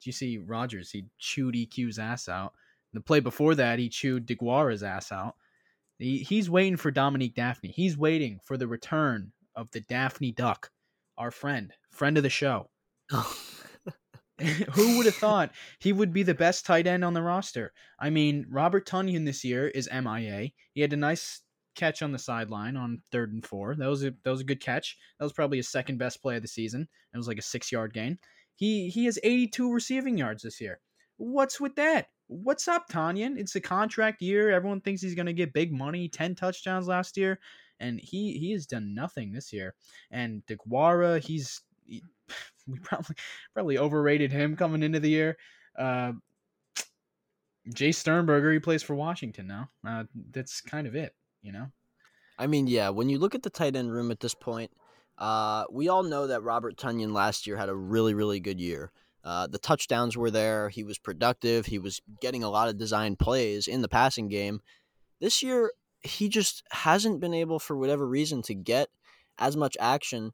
[0.02, 0.92] do you see Rodgers?
[0.92, 2.54] He chewed EQ's ass out.
[2.94, 5.36] The play before that, he chewed DeGuara's ass out.
[6.00, 7.72] He, he's waiting for Dominique Dafney.
[7.72, 10.72] He's waiting for the return of the Dafney Duck,
[11.18, 12.70] our friend, friend of the show.
[13.12, 17.74] Who would have thought he would be the best tight end on the roster?
[18.00, 20.50] I mean, Robert Tonyan this year is MIA.
[20.74, 21.42] He had a nice
[21.76, 23.76] catch on the sideline on third and four.
[23.76, 24.96] That was a that was a good catch.
[25.18, 26.88] That was probably his second best play of the season.
[27.14, 28.20] It was like a six yard gain.
[28.56, 30.82] He he has 82 receiving yards this year.
[31.18, 32.08] What's with that?
[32.28, 33.38] What's up, Tonyan?
[33.38, 34.52] It's a contract year.
[34.52, 36.08] Everyone thinks he's gonna get big money.
[36.10, 37.40] 10 touchdowns last year
[37.80, 39.76] and he he has done nothing this year.
[40.12, 42.04] And DeGuara, he's he,
[42.68, 43.16] we probably
[43.54, 45.38] probably overrated him coming into the year.
[45.78, 46.14] Uh,
[47.70, 49.70] Jace Sternberger, he plays for Washington now.
[49.86, 51.68] Uh, that's kind of it, you know.
[52.40, 52.90] I mean, yeah.
[52.90, 54.72] When you look at the tight end room at this point,
[55.18, 58.92] uh, we all know that Robert Tonyan last year had a really, really good year.
[59.28, 60.70] Uh, the touchdowns were there.
[60.70, 61.66] He was productive.
[61.66, 64.62] He was getting a lot of design plays in the passing game.
[65.20, 68.88] This year, he just hasn't been able, for whatever reason, to get
[69.38, 70.32] as much action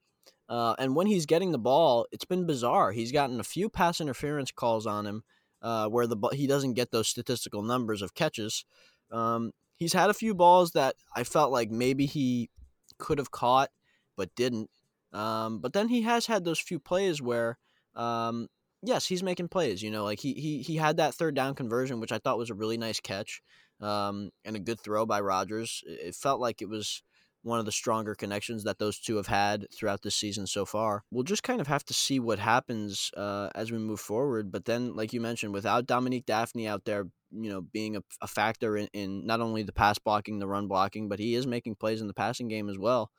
[0.49, 2.91] Uh, and when he's getting the ball, it's been bizarre.
[2.91, 5.23] He's gotten a few pass interference calls on him
[5.61, 8.65] uh, where the he doesn't get those statistical numbers of catches.
[9.11, 12.49] Um, he's had a few balls that I felt like maybe he
[12.97, 13.69] could have caught
[14.15, 14.69] but didn't.
[15.11, 17.57] Um, but then he has had those few plays where,
[17.95, 18.47] um,
[18.83, 19.81] yes, he's making plays.
[19.81, 22.49] You know, like he he he had that third down conversion, which I thought was
[22.49, 23.41] a really nice catch
[23.81, 25.83] um, and a good throw by Rodgers.
[25.87, 27.01] It felt like it was
[27.41, 31.03] one of the stronger connections that those two have had throughout this season so far.
[31.11, 34.49] We'll just kind of have to see what happens uh, as we move forward.
[34.49, 38.27] But then, like you mentioned, without Dominique Dafney out there, you know, being a, a
[38.27, 41.75] factor in, in, not only the pass blocking, the run blocking, but he is making
[41.75, 43.11] plays in the passing game as well.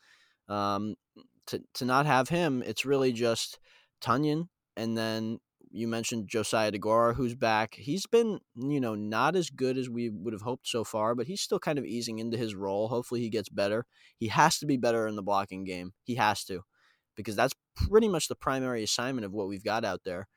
[0.48, 0.94] Um,
[1.46, 3.58] to to not have him, it's really just
[4.00, 5.38] Tonyan and then
[5.74, 7.74] you mentioned Josiah DeGuara, who's back.
[7.74, 11.26] He's been, you know, not as good as we would have hoped so far, but
[11.26, 12.86] he's still kind of easing into his role.
[12.86, 13.84] Hopefully, he gets better.
[14.16, 15.92] He has to be better in the blocking game.
[16.04, 16.62] He has to,
[17.16, 20.28] because that's pretty much the primary assignment of what we've got out there.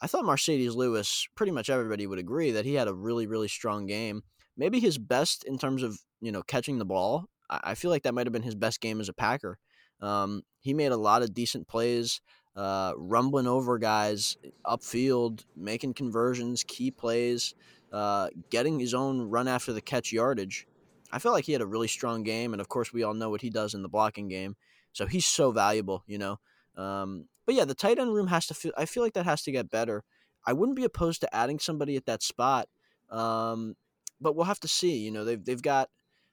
[0.00, 3.48] I thought Marcedes Lewis, pretty much everybody would agree that he had a really, really
[3.48, 4.22] strong game.
[4.56, 7.26] Maybe his best in terms of, you know, catching the ball.
[7.50, 9.58] I feel like that might have been his best game as a Packer.
[10.00, 12.22] Um, he made a lot of decent plays
[12.56, 14.36] uh, rumbling over guys
[14.66, 17.54] upfield, making conversions, key plays,
[17.92, 20.66] uh, getting his own run after the catch yardage.
[21.10, 23.30] I felt like he had a really strong game, and of course, we all know
[23.30, 24.56] what he does in the blocking game.
[24.92, 26.38] So he's so valuable, you know.
[26.76, 28.72] Um, but yeah, the tight end room has to feel.
[28.76, 30.04] I feel like that has to get better.
[30.46, 32.68] I wouldn't be opposed to adding somebody at that spot,
[33.10, 33.74] um,
[34.20, 34.98] but we'll have to see.
[34.98, 35.90] You know, they've they've got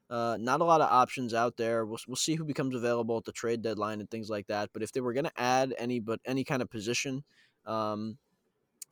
[0.09, 1.85] uh, not a lot of options out there.
[1.85, 4.71] We'll, we'll see who becomes available at the trade deadline and things like that.
[4.73, 7.23] But if they were going to add any but any kind of position
[7.65, 8.17] um,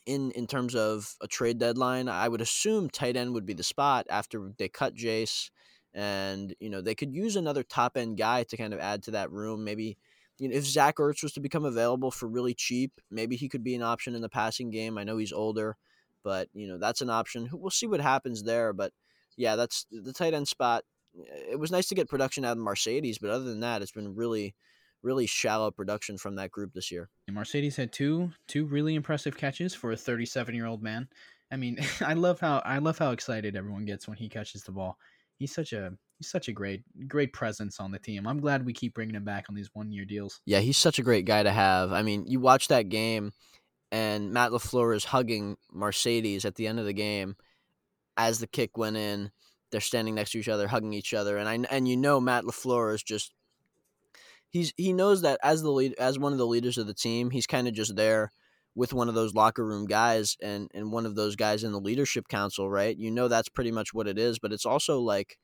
[0.05, 3.63] in in terms of a trade deadline, I would assume tight end would be the
[3.63, 5.49] spot after they cut Jace,
[5.93, 9.11] and you know they could use another top end guy to kind of add to
[9.11, 9.63] that room.
[9.63, 9.97] Maybe
[10.37, 13.63] you know if Zach Ertz was to become available for really cheap, maybe he could
[13.63, 14.99] be an option in the passing game.
[14.99, 15.77] I know he's older,
[16.23, 17.49] but you know that's an option.
[17.51, 18.93] We'll see what happens there, but
[19.35, 20.83] yeah, that's the tight end spot
[21.49, 24.15] it was nice to get production out of Marcedes, but other than that, it's been
[24.15, 24.55] really,
[25.03, 27.09] really shallow production from that group this year.
[27.31, 31.07] Marcedes had two two really impressive catches for a 37 year old man.
[31.51, 34.71] I mean, I love how I love how excited everyone gets when he catches the
[34.71, 34.97] ball.
[35.37, 38.27] He's such a he's such a great great presence on the team.
[38.27, 40.41] I'm glad we keep bringing him back on these one year deals.
[40.45, 41.91] Yeah, he's such a great guy to have.
[41.91, 43.33] I mean, you watch that game,
[43.91, 47.35] and Matt LaFleur is hugging Marcedes at the end of the game
[48.17, 49.31] as the kick went in
[49.71, 52.43] they're standing next to each other, hugging each other, and I and you know Matt
[52.43, 53.33] LaFleur is just
[54.49, 57.31] he's he knows that as the lead as one of the leaders of the team,
[57.31, 58.31] he's kind of just there
[58.75, 61.79] with one of those locker room guys and and one of those guys in the
[61.79, 62.97] leadership council, right?
[62.97, 65.37] You know that's pretty much what it is, but it's also like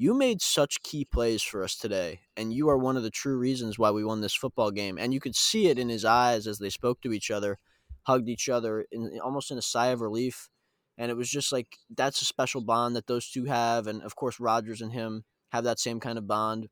[0.00, 3.36] you made such key plays for us today, and you are one of the true
[3.36, 4.96] reasons why we won this football game.
[4.96, 7.58] And you could see it in his eyes as they spoke to each other,
[8.04, 10.48] hugged each other, in, almost in a sigh of relief
[10.98, 14.16] and it was just like that's a special bond that those two have, and of
[14.16, 16.68] course Rodgers and him have that same kind of bond.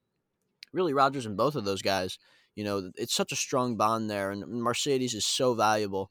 [0.73, 2.19] Really, Rodgers and both of those guys,
[2.55, 6.11] you know, it's such a strong bond there, and Marcedes is so valuable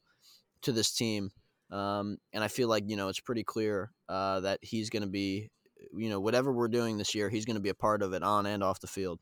[0.61, 1.31] to this team.
[1.71, 5.09] Um, and I feel like you know it's pretty clear uh, that he's going to
[5.09, 5.49] be,
[5.93, 8.23] you know, whatever we're doing this year, he's going to be a part of it
[8.23, 9.19] on and off the field.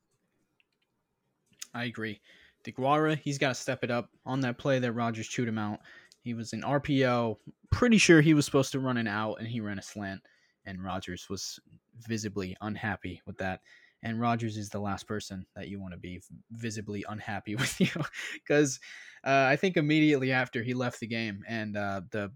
[1.74, 2.22] I agree.
[2.64, 5.82] DeGuara, he's got to step it up on that play that Rodgers chewed him out.
[6.26, 7.38] He was in RPO.
[7.72, 10.22] Pretty sure he was supposed to run an out, and he ran a slant.
[10.66, 11.60] And Rodgers was
[12.08, 13.62] visibly unhappy with that.
[14.02, 17.92] And Rodgers is the last person that you want to be visibly unhappy with you,
[18.34, 18.80] because
[19.24, 22.32] uh, I think immediately after he left the game, and uh, the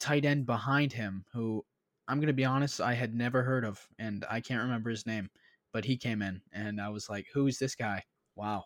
[0.00, 1.62] tight end behind him, who
[2.08, 5.28] I'm gonna be honest, I had never heard of, and I can't remember his name,
[5.74, 8.64] but he came in, and I was like, "Who is this guy?" Wow,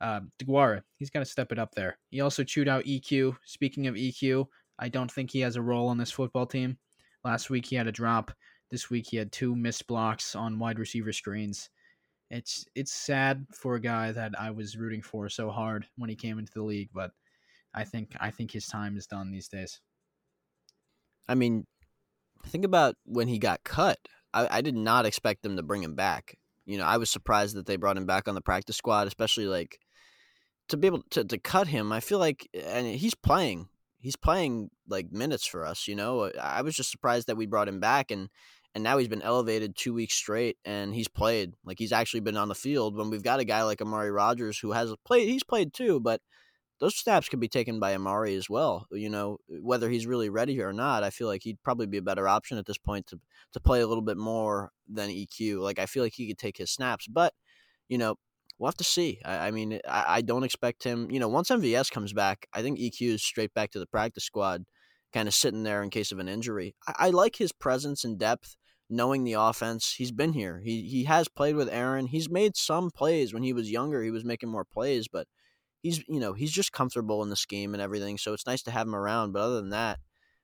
[0.00, 1.98] uh, DeGuara, he's got to step it up there.
[2.10, 3.36] He also chewed out EQ.
[3.44, 4.46] Speaking of EQ,
[4.78, 6.78] I don't think he has a role on this football team.
[7.24, 8.32] Last week he had a drop.
[8.70, 11.68] This week he had two missed blocks on wide receiver screens.
[12.30, 16.16] It's it's sad for a guy that I was rooting for so hard when he
[16.16, 17.10] came into the league, but
[17.74, 19.80] I think I think his time is done these days.
[21.28, 21.66] I mean,
[22.46, 23.98] think about when he got cut.
[24.32, 26.36] I, I did not expect them to bring him back.
[26.64, 29.46] You know, I was surprised that they brought him back on the practice squad, especially
[29.46, 29.80] like
[30.70, 33.68] to be able to, to cut him, I feel like, and he's playing,
[33.98, 35.86] he's playing like minutes for us.
[35.86, 38.28] You know, uh, I was just surprised that we brought him back, and
[38.74, 42.36] and now he's been elevated two weeks straight, and he's played like he's actually been
[42.36, 42.96] on the field.
[42.96, 46.20] When we've got a guy like Amari Rodgers who has played, he's played too, but
[46.80, 48.86] those snaps could be taken by Amari as well.
[48.90, 52.02] You know, whether he's really ready or not, I feel like he'd probably be a
[52.02, 53.20] better option at this point to
[53.52, 55.60] to play a little bit more than EQ.
[55.60, 57.34] Like I feel like he could take his snaps, but
[57.88, 58.14] you know,
[58.60, 59.18] we'll have to see.
[59.24, 61.10] I, I mean, I, I, don't expect him.
[61.10, 64.24] You know, once MVS comes back, I think EQ is straight back to the practice
[64.24, 64.64] squad,
[65.14, 66.76] kind of sitting there in case of an injury.
[66.86, 68.56] I, I like his presence and depth,
[68.90, 69.94] knowing the offense.
[69.96, 70.60] He's been here.
[70.62, 72.06] He he has played with Aaron.
[72.06, 74.02] He's made some plays when he was younger.
[74.02, 75.26] He was making more plays, but
[75.82, 78.18] he's you know he's just comfortable in the scheme and everything.
[78.18, 79.32] So it's nice to have him around.
[79.32, 80.00] But other than that,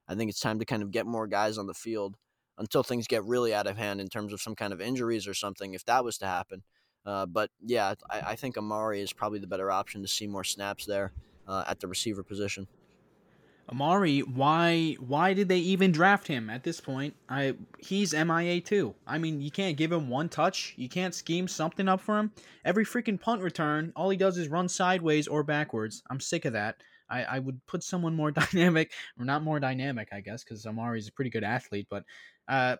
[0.09, 2.17] I think it's time to kind of get more guys on the field
[2.57, 5.35] until things get really out of hand in terms of some kind of injuries or
[5.35, 5.75] something.
[5.75, 6.63] If that was to happen,
[7.07, 10.43] uh, but yeah, I, I, think Amari is probably the better option to see more
[10.43, 11.13] snaps there
[11.47, 12.67] uh, at the receiver position.
[13.69, 17.15] Amari, why why did they even draft him at this point?
[17.29, 18.95] I he's MIA too.
[19.07, 20.75] I mean, you can't give him one touch.
[20.77, 22.33] You can't scheme something up for him.
[22.65, 26.03] Every freaking punt return, all he does is run sideways or backwards.
[26.11, 26.77] I'm sick of that.
[27.09, 31.09] I, I would put someone more dynamic, or not more dynamic, I guess, because Amari's
[31.09, 31.87] a pretty good athlete.
[31.91, 32.05] But
[32.49, 32.77] uh,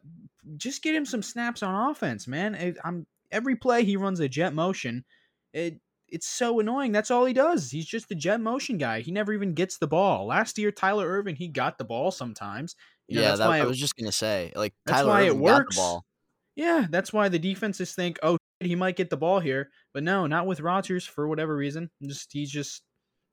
[0.57, 2.55] just get him some snaps on offense, man.
[2.55, 5.05] It, I'm every play he runs a jet motion.
[5.53, 6.93] It it's so annoying.
[6.93, 7.71] That's all he does.
[7.71, 9.01] He's just the jet motion guy.
[9.01, 10.27] He never even gets the ball.
[10.27, 12.77] Last year, Tyler Ervin, he got the ball sometimes.
[13.09, 15.23] You know, yeah, that's that, why I was just gonna say, like that's Tyler why
[15.23, 15.81] Ervin it works.
[16.55, 20.27] Yeah, that's why the defenses think, oh, he might get the ball here, but no,
[20.27, 21.91] not with Rodgers for whatever reason.
[22.03, 22.83] Just he's just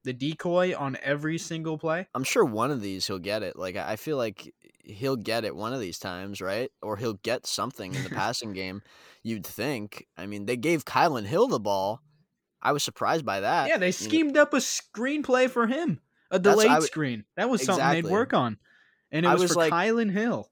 [0.04, 2.08] the decoy on every single play.
[2.14, 3.58] I'm sure one of these he'll get it.
[3.58, 6.70] Like I feel like he'll get it one of these times, right?
[6.82, 8.82] Or he'll get something in the passing game.
[9.24, 10.06] You'd think.
[10.18, 12.02] I mean, they gave Kylin Hill the ball.
[12.62, 13.68] I was surprised by that.
[13.68, 16.00] Yeah, they schemed up a screenplay for him,
[16.32, 17.26] a delayed w- screen.
[17.36, 17.82] That was exactly.
[17.82, 18.58] something they'd work on,
[19.12, 20.50] and it was, was for like, Kylin Hill.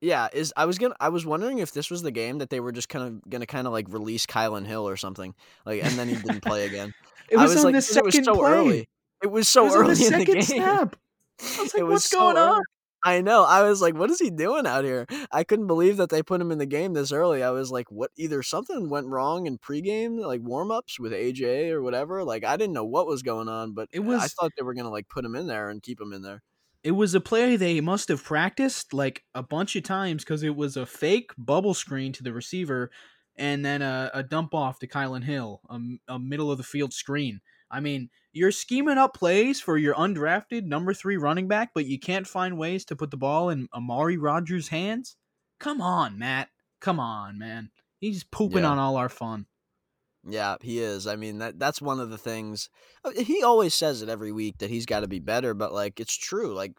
[0.00, 2.60] Yeah, is I was gonna I was wondering if this was the game that they
[2.60, 5.34] were just kind of gonna kind of like release Kylin Hill or something,
[5.66, 6.94] like, and then he didn't play again.
[7.30, 8.50] it was, was on like, the second it was so play.
[8.50, 8.88] early.
[9.22, 10.42] It was so it was early the in the game.
[10.42, 10.96] Snap.
[11.40, 12.48] I was like, "What's so going early.
[12.48, 12.62] on?"
[13.02, 13.44] I know.
[13.44, 16.40] I was like, "What is he doing out here?" I couldn't believe that they put
[16.40, 17.42] him in the game this early.
[17.42, 18.10] I was like, "What?
[18.16, 22.24] Either something went wrong in pregame, like warm ups with AJ or whatever.
[22.24, 24.20] Like, I didn't know what was going on, but it was.
[24.22, 26.42] I thought they were gonna like put him in there and keep him in there."
[26.82, 30.56] It was a play they must have practiced like a bunch of times because it
[30.56, 32.90] was a fake bubble screen to the receiver,
[33.36, 35.78] and then a, a dump off to Kylin Hill, a,
[36.08, 37.40] a middle of the field screen.
[37.70, 41.98] I mean, you're scheming up plays for your undrafted number three running back, but you
[41.98, 45.16] can't find ways to put the ball in Amari Rodgers' hands?
[45.58, 46.48] Come on, Matt.
[46.80, 47.70] Come on, man.
[48.00, 48.70] He's pooping yeah.
[48.70, 49.46] on all our fun.
[50.28, 51.06] Yeah, he is.
[51.06, 52.68] I mean, that that's one of the things.
[53.04, 55.98] Uh, he always says it every week that he's got to be better, but like
[55.98, 56.54] it's true.
[56.54, 56.72] Like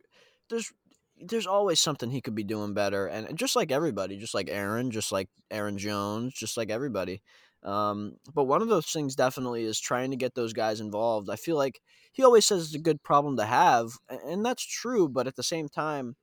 [0.49, 0.71] there's
[1.19, 4.91] there's always something he could be doing better, and just like everybody, just like Aaron,
[4.91, 7.21] just like Aaron Jones, just like everybody.
[7.63, 11.29] Um, but one of those things definitely is trying to get those guys involved.
[11.29, 11.79] I feel like
[12.11, 15.07] he always says it's a good problem to have, and that's true.
[15.07, 16.15] But at the same time,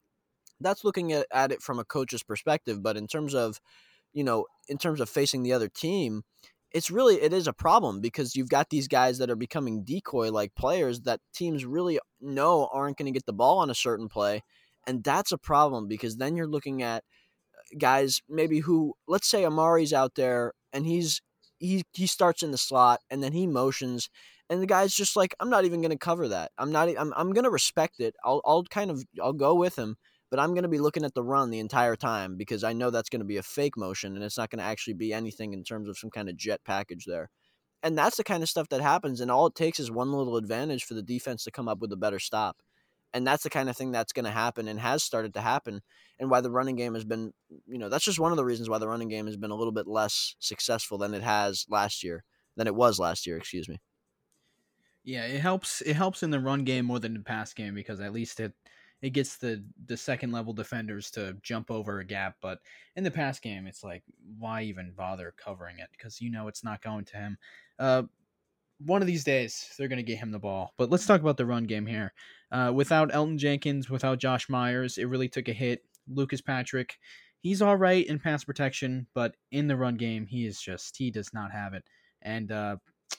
[0.60, 2.82] that's looking at, at it from a coach's perspective.
[2.82, 3.60] But in terms of,
[4.12, 6.22] you know, in terms of facing the other team,
[6.72, 10.30] it's really it is a problem because you've got these guys that are becoming decoy
[10.30, 14.08] like players that teams really know aren't going to get the ball on a certain
[14.08, 14.42] play,
[14.86, 17.04] and that's a problem because then you're looking at
[17.54, 21.22] uh, guys maybe who let's say Amari's out there and he's
[21.58, 24.08] he he starts in the slot and then he motions
[24.50, 26.52] and the guy's just like I'm not even going to cover that.
[26.58, 28.14] I'm not I'm I'm going to respect it.
[28.24, 29.96] I'll I'll kind of I'll go with him,
[30.30, 32.90] but I'm going to be looking at the run the entire time because I know
[32.90, 35.52] that's going to be a fake motion and it's not going to actually be anything
[35.52, 37.30] in terms of some kind of jet package there.
[37.82, 40.36] And that's the kind of stuff that happens and all it takes is one little
[40.36, 42.56] advantage for the defense to come up with a better stop.
[43.14, 45.80] And that's the kind of thing that's going to happen and has started to happen
[46.18, 47.32] and why the running game has been,
[47.66, 49.54] you know, that's just one of the reasons why the running game has been a
[49.54, 52.24] little bit less successful than it has last year,
[52.56, 53.78] than it was last year, excuse me.
[55.04, 55.80] Yeah, it helps.
[55.82, 58.52] It helps in the run game more than the pass game because at least it
[59.00, 62.36] it gets the the second level defenders to jump over a gap.
[62.42, 62.60] But
[62.96, 64.04] in the pass game, it's like
[64.38, 67.38] why even bother covering it because you know it's not going to him.
[67.78, 68.02] Uh,
[68.80, 70.74] one of these days they're going to get him the ball.
[70.78, 72.12] But let's talk about the run game here.
[72.50, 75.84] Uh, without Elgton Jenkins, without Josh Myers, it really took a hit.
[76.08, 76.98] Lucas Patrick,
[77.40, 81.10] he's all right in pass protection, but in the run game, he is just he
[81.10, 81.84] does not have it.
[82.22, 82.76] And uh,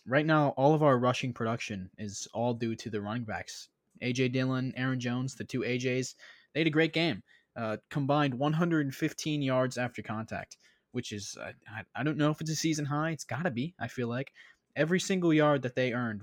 [0.07, 3.69] right now, all of our rushing production is all due to the running backs.
[4.01, 6.15] AJ Dillon, Aaron Jones, the two AJs,
[6.53, 7.21] they had a great game.
[7.55, 10.57] Uh, combined 115 yards after contact,
[10.91, 13.11] which is I, I don't know if it's a season high.
[13.11, 13.75] It's got to be.
[13.79, 14.31] I feel like
[14.75, 16.21] every single yard that they earned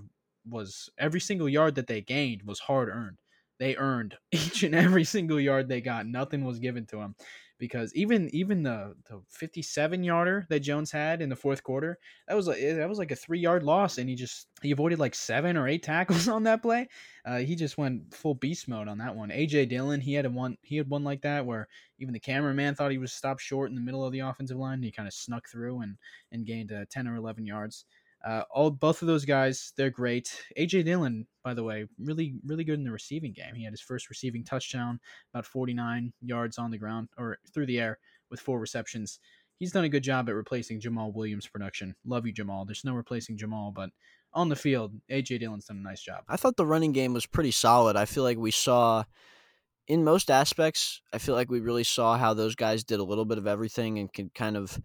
[0.49, 3.19] was every single yard that they gained was hard earned
[3.59, 6.07] they earned each and every single yard they got.
[6.07, 7.15] Nothing was given to them
[7.59, 12.35] because even even the the 57 yarder that Jones had in the fourth quarter, that
[12.35, 15.15] was like that was like a three yard loss, and he just he avoided like
[15.15, 16.89] seven or eight tackles on that play.
[17.25, 19.31] Uh, he just went full beast mode on that one.
[19.31, 21.69] AJ Dillon, he had a one he had one like that where
[21.99, 24.83] even the cameraman thought he was stopped short in the middle of the offensive line.
[24.83, 25.97] he kind of snuck through and
[26.33, 27.87] and gained uh, 10 or 11 yards.
[28.27, 30.43] Uh, all both of those guys, they're great.
[30.59, 33.55] AJ Dillon, by the way, really really good in the receiving game.
[33.55, 34.99] He had his first receiving touchdown,
[35.33, 37.99] about 49 yards on the ground or through the air
[38.31, 39.21] with four receptions.
[39.59, 41.95] He's done a good job at replacing Jamaal Williams' production.
[42.05, 42.67] Love you, Jamaal.
[42.67, 43.91] There's no replacing Jamaal, but
[44.33, 46.25] on the field, AJ Dillon's done a nice job.
[46.29, 47.97] I thought the running game was pretty solid.
[47.97, 49.05] I feel like we saw
[49.87, 53.25] in most aspects, I feel like we really saw how those guys did a little
[53.25, 54.81] bit of everything and could kind of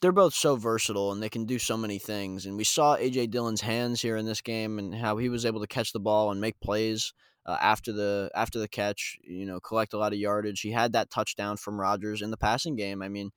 [0.00, 2.46] they're both so versatile and they can do so many things.
[2.46, 5.60] And we saw AJ Dillon's hands here in this game and how he was able
[5.60, 7.12] to catch the ball and make plays
[7.46, 9.18] uh, after the after the catch.
[9.22, 10.60] You know, collect a lot of yardage.
[10.60, 13.02] He had that touchdown from Rodgers in the passing game.
[13.02, 13.30] I mean,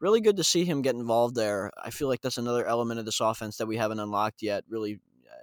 [0.00, 1.70] really good to see him get involved there.
[1.82, 4.64] I feel like that's another element of this offense that we haven't unlocked yet.
[4.68, 4.98] Really,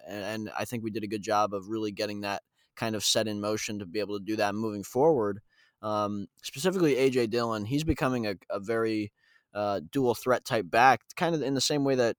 [0.07, 2.43] and I think we did a good job of really getting that
[2.76, 5.39] kind of set in motion to be able to do that moving forward.
[5.82, 9.14] Um, specifically, AJ Dillon, he's becoming a, a very
[9.54, 12.16] uh, dual threat type back, kind of in the same way that,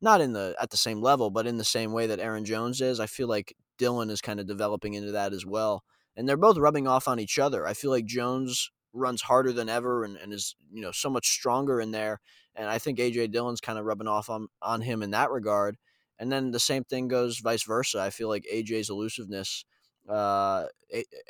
[0.00, 2.80] not in the at the same level, but in the same way that Aaron Jones
[2.80, 2.98] is.
[2.98, 5.84] I feel like Dillon is kind of developing into that as well,
[6.16, 7.66] and they're both rubbing off on each other.
[7.66, 11.28] I feel like Jones runs harder than ever and, and is you know so much
[11.28, 12.20] stronger in there,
[12.56, 15.76] and I think AJ Dillon's kind of rubbing off on on him in that regard.
[16.18, 18.00] And then the same thing goes vice versa.
[18.00, 19.64] I feel like AJ's elusiveness
[20.08, 20.66] uh,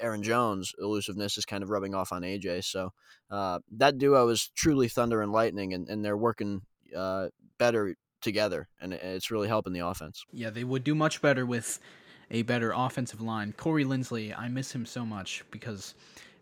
[0.00, 2.64] Aaron Jones' elusiveness is kind of rubbing off on AJ.
[2.64, 2.90] So
[3.30, 6.62] uh, that duo is truly thunder and lightning, and, and they're working
[6.96, 10.24] uh, better together, and it's really helping the offense.
[10.32, 11.80] Yeah, they would do much better with
[12.30, 13.52] a better offensive line.
[13.56, 15.94] Corey Linsley, I miss him so much because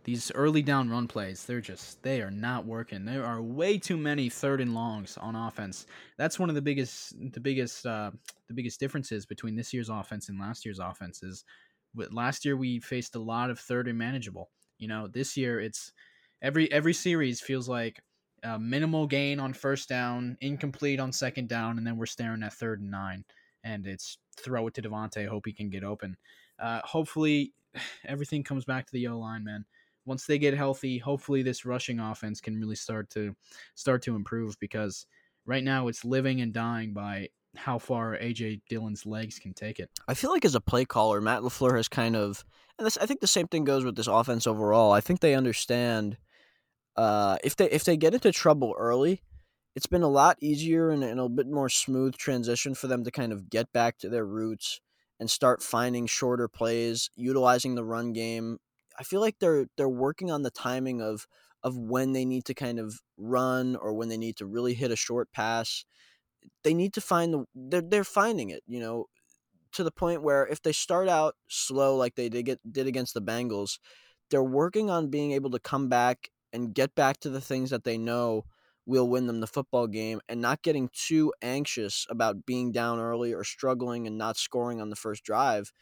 [0.05, 3.05] these early down run plays, they're just they are not working.
[3.05, 5.87] There are way too many third and longs on offense.
[6.17, 8.13] That's one of the biggest the biggest uh,
[8.49, 11.45] the biggest differences between this year's offense and last year's offense is
[11.95, 14.51] last year we faced a lot of third and manageable.
[14.79, 15.93] You know, this year it's
[16.43, 18.01] every every series feels like
[18.59, 22.81] minimal gain on first down, incomplete on second down, and then we're staring at third
[22.81, 23.25] and nine,
[23.65, 26.17] and it's throw it to Davante, hope he can get open.
[26.59, 27.53] Uh, hopefully,
[28.05, 29.65] everything comes back to the O line, man.
[30.07, 33.35] Once they get healthy, hopefully this rushing offense can really start to
[33.75, 35.07] start to improve because
[35.45, 39.91] right now it's living and dying by how far AJ Dillon's legs can take it.
[40.07, 42.45] I feel like as a play caller, Matt LaFleur has kind of,
[42.79, 44.93] and this, I think the same thing goes with this offense overall.
[44.93, 46.17] I think they understand
[46.97, 49.23] uh, if they if they get into trouble early,
[49.75, 53.11] it's been a lot easier and, and a bit more smooth transition for them to
[53.11, 54.81] kind of get back to their roots
[55.19, 58.59] and start finding shorter plays, utilizing the run game.
[58.99, 61.27] I feel like they're they're working on the timing of
[61.63, 64.91] of when they need to kind of run or when they need to really hit
[64.91, 65.85] a short pass
[66.65, 69.07] they need to find the they're they're finding it, you know,
[69.73, 73.15] to the point where if they start out slow like they did get did against
[73.15, 73.79] the Bengals,
[74.31, 77.85] they're working on being able to come back and get back to the things that
[77.85, 78.45] they know
[78.87, 83.33] will win them the football game and not getting too anxious about being down early
[83.33, 85.73] or struggling and not scoring on the first drive.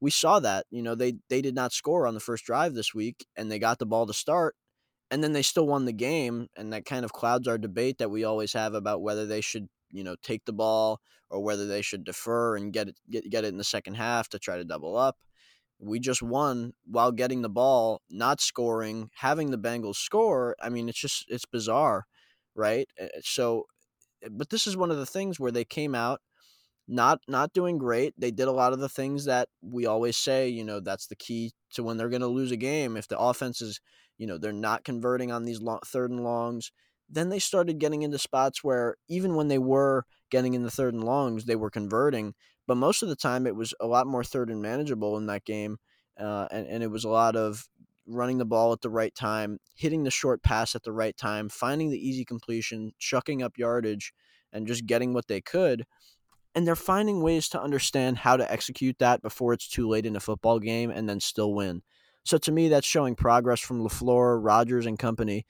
[0.00, 2.94] We saw that, you know, they they did not score on the first drive this
[2.94, 4.56] week and they got the ball to start
[5.10, 8.10] and then they still won the game and that kind of clouds our debate that
[8.10, 11.82] we always have about whether they should you know take the ball or whether they
[11.82, 14.64] should defer and get it get, get it in the second half to try to
[14.64, 15.16] double up.
[15.78, 20.56] We just won while getting the ball, not scoring, having the Bengals score.
[20.60, 22.06] I mean, it's just it's bizarre,
[22.54, 22.88] right?
[22.98, 23.64] Eh, eh, so,
[24.22, 26.20] eh, but this is one of the things where they came out
[26.88, 28.14] not not doing great.
[28.18, 31.16] They did a lot of the things that we always say, you know, that's the
[31.16, 32.96] key to when they're going to lose a game.
[32.96, 33.80] If the offense is,
[34.18, 36.72] you know, they're not converting on these long, third and longs,
[37.08, 40.94] then they started getting into spots where even when they were getting in the third
[40.94, 42.34] and longs, they were converting.
[42.66, 45.44] But most of the time, it was a lot more third and manageable in that
[45.44, 45.78] game.
[46.18, 47.68] Uh, and, and it was a lot of
[48.06, 51.48] running the ball at the right time, hitting the short pass at the right time,
[51.48, 54.12] finding the easy completion, chucking up yardage,
[54.52, 55.84] and just getting what they could.
[56.54, 60.16] And they're finding ways to understand how to execute that before it's too late in
[60.16, 61.82] a football game and then still win.
[62.24, 65.44] So to me, that's showing progress from LaFleur, Rodgers, and company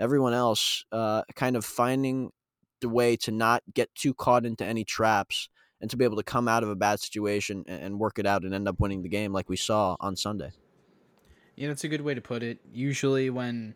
[0.00, 2.30] everyone else uh, kind of finding
[2.80, 5.48] the way to not get too caught into any traps
[5.80, 8.42] and to be able to come out of a bad situation and work it out
[8.42, 10.50] and end up winning the game like we saw on Sunday.
[11.56, 12.58] Yeah, that's a good way to put it.
[12.72, 13.74] Usually when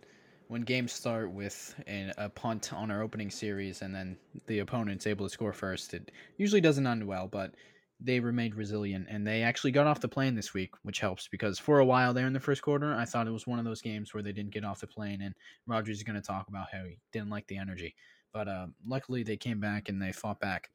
[0.49, 4.17] when games start with a, a punt on our opening series and then
[4.47, 7.55] the opponent's able to score first, it usually doesn't end well, but
[8.01, 11.59] they remained resilient and they actually got off the plane this week, which helps because
[11.59, 13.83] for a while there in the first quarter, I thought it was one of those
[13.83, 15.35] games where they didn't get off the plane and
[15.67, 17.95] Rodgers is going to talk about how he didn't like the energy.
[18.33, 20.71] But uh, luckily they came back and they fought back.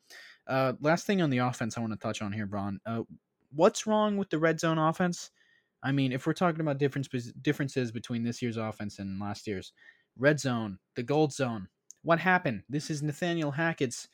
[0.47, 2.79] Uh, last thing on the offense I want to touch on here, Braun.
[2.85, 3.03] Uh,
[3.53, 5.31] what's wrong with the red zone offense?
[5.83, 7.07] I mean, if we're talking about difference,
[7.41, 9.73] differences between this year's offense and last year's,
[10.17, 11.67] red zone, the gold zone,
[12.01, 12.63] what happened?
[12.69, 14.07] This is Nathaniel Hackett's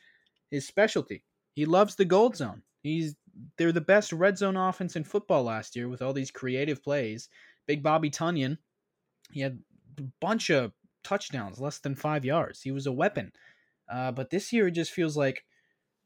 [0.50, 2.62] his specialty He loves the gold zone.
[2.86, 3.16] He's
[3.58, 7.28] they're the best red zone offense in football last year with all these creative plays.
[7.66, 8.58] Big Bobby Tonyan,
[9.30, 9.58] he had
[9.98, 10.72] a bunch of
[11.04, 12.62] touchdowns, less than five yards.
[12.62, 13.32] He was a weapon.
[13.92, 15.44] Uh, but this year it just feels like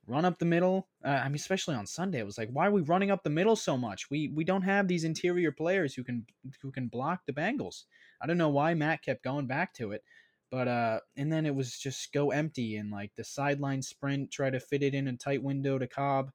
[0.06, 0.88] run up the middle.
[1.04, 3.30] Uh, I mean, especially on Sunday, it was like, why are we running up the
[3.30, 4.10] middle so much?
[4.10, 6.26] We we don't have these interior players who can
[6.62, 7.84] who can block the Bengals.
[8.20, 10.02] I don't know why Matt kept going back to it,
[10.50, 14.50] but uh, and then it was just go empty and like the sideline sprint, try
[14.50, 16.32] to fit it in a tight window to Cobb.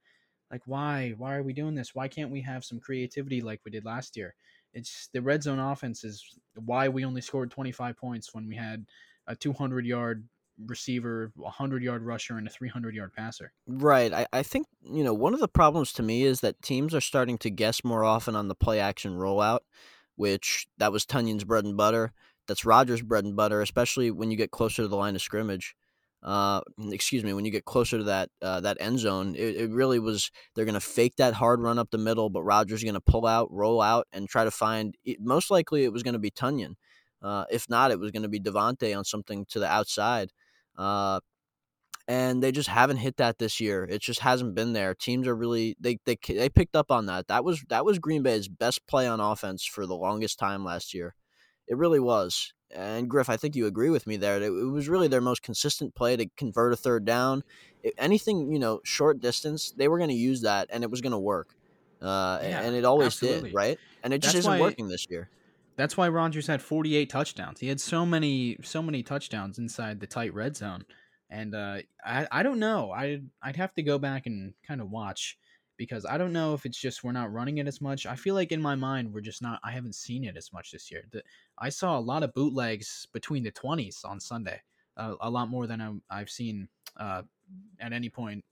[0.52, 1.14] Like, why?
[1.18, 1.96] Why are we doing this?
[1.96, 4.36] Why can't we have some creativity like we did last year?
[4.74, 8.86] It's the red zone offense is why we only scored 25 points when we had
[9.28, 10.28] a 200 yard
[10.66, 13.52] receiver, a 100 yard rusher, and a 300 yard passer.
[13.68, 14.14] Right.
[14.14, 17.02] I, I think, you know, one of the problems to me is that teams are
[17.02, 19.60] starting to guess more often on the play action rollout,
[20.16, 22.14] which that was Tonyan's bread and butter.
[22.48, 25.76] That's Rodgers' bread and butter, especially when you get closer to the line of scrimmage
[26.26, 26.60] uh,
[26.90, 30.00] excuse me, when you get closer to that uh, that end zone, it, it really
[30.00, 32.96] was they're going to fake that hard run up the middle, but Rodgers is going
[32.96, 34.96] to pull out, roll out, and try to find.
[35.20, 36.74] Most likely, it was going to be Tonyan.
[37.22, 40.32] Uh, if not, it was going to be Davante on something to the outside.
[40.76, 41.20] Uh,
[42.08, 43.84] and they just haven't hit that this year.
[43.84, 44.96] It just hasn't been there.
[44.96, 47.28] Teams are really they they they picked up on that.
[47.28, 50.92] That was that was Green Bay's best play on offense for the longest time last
[50.92, 51.14] year.
[51.68, 54.42] It really was and Griff, I think you agree with me there.
[54.42, 57.44] It, was really their most consistent play to convert a third down.
[57.84, 61.02] If anything, you know, short distance, they were going to use that, and it was
[61.02, 61.56] going to work.
[62.02, 63.50] Uh, yeah, and it always absolutely.
[63.50, 63.80] did, right?
[64.04, 65.30] And it just that's isn't why, working this year.
[65.76, 67.60] That's why Rodgers had 48 touchdowns.
[67.60, 70.86] He had so many, so many touchdowns inside the tight red zone,
[71.30, 72.92] and uh, I, I don't know.
[72.92, 75.38] I, I'd have to go back and kind of watch
[75.78, 78.06] because I don't know if it's just we're not running it as much.
[78.06, 79.60] I feel like in my mind we're just not.
[79.64, 81.04] I haven't seen it as much this year.
[81.12, 81.24] The,
[81.58, 84.62] I saw a lot of bootlegs between the twenties on Sunday,
[84.98, 87.24] uh, a lot more than I, have seen uh,
[87.80, 88.44] at any point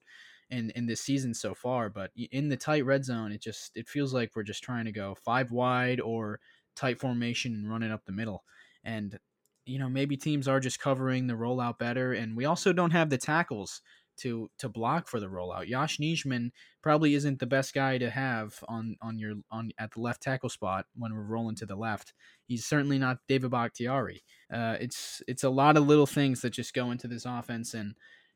[0.50, 1.90] in in this season so far.
[1.90, 4.92] But in the tight red zone, it just it feels like we're just trying to
[4.92, 6.40] go five wide or
[6.76, 8.44] tight formation and run it up the middle.
[8.84, 9.18] And
[9.66, 13.10] you know maybe teams are just covering the rollout better, and we also don't have
[13.10, 13.82] the tackles
[14.18, 15.68] to to block for the rollout.
[15.68, 16.52] Yosh Nijman
[16.82, 20.50] probably isn't the best guy to have on on your on at the left tackle
[20.50, 22.14] spot when we're rolling to the left.
[22.46, 24.24] He's certainly not David Bakhtiari.
[24.52, 27.96] Uh, it's it's a lot of little things that just go into this offense, and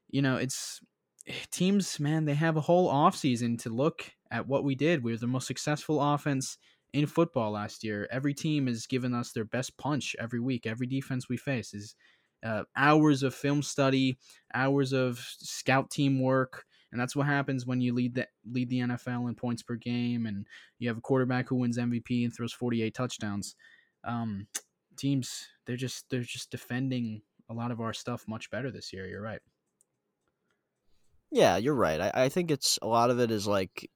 [0.10, 0.82] you know it's
[1.52, 2.00] teams.
[2.00, 5.04] Man, they have a whole offseason to look at what we did.
[5.04, 6.58] We were the most successful offense
[6.94, 8.08] in football last year.
[8.12, 10.66] Every team has given us their best punch every week.
[10.66, 11.96] Every defense we face is
[12.44, 14.18] uh, hours of film study,
[14.54, 18.80] hours of scout team work, and that's what happens when you lead the lead the
[18.80, 20.46] NFL in points per game, and
[20.80, 23.56] you have a quarterback who wins MVP and throws 48 touchdowns.
[24.04, 24.48] Um,
[24.98, 29.08] teams they're just they're just defending a lot of our stuff much better this year.
[29.08, 29.42] You're right.
[31.32, 32.00] Yeah, you're right.
[32.00, 33.90] I, I think it's a lot of it is like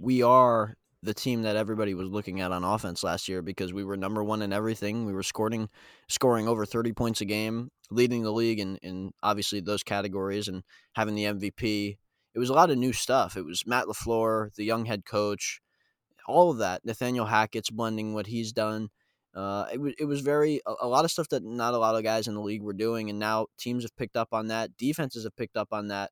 [0.00, 3.82] we are the team that everybody was looking at on offense last year because we
[3.82, 5.04] were number one in everything.
[5.04, 5.68] We were scoring
[6.08, 10.62] scoring over 30 points a game, leading the league in, in obviously those categories and
[10.92, 11.96] having the MVP.
[12.34, 13.36] It was a lot of new stuff.
[13.36, 15.60] It was Matt LaFleur, the young head coach,
[16.26, 16.84] all of that.
[16.84, 18.88] Nathaniel Hackett's blending what he's done.
[19.34, 21.96] Uh, it, was, it was very a, a lot of stuff that not a lot
[21.96, 24.76] of guys in the league were doing, and now teams have picked up on that.
[24.76, 26.10] Defenses have picked up on that.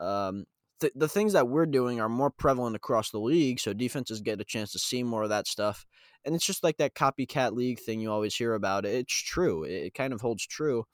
[0.00, 0.46] Um,
[0.82, 4.40] th- the things that we're doing are more prevalent across the league, so defenses get
[4.40, 5.86] a chance to see more of that stuff.
[6.24, 8.84] And it's just like that copycat league thing you always hear about.
[8.84, 9.64] It's true.
[9.64, 10.84] It, it kind of holds true.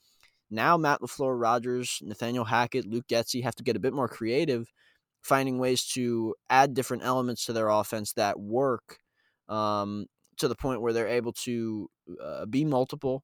[0.50, 4.72] Now Matt LaFleur, Rodgers, Nathaniel Hackett, Luke Getsy have to get a bit more creative,
[5.22, 8.98] finding ways to add different elements to their offense that work
[9.48, 11.90] um, to the point where they're able to
[12.22, 13.22] uh, be multiple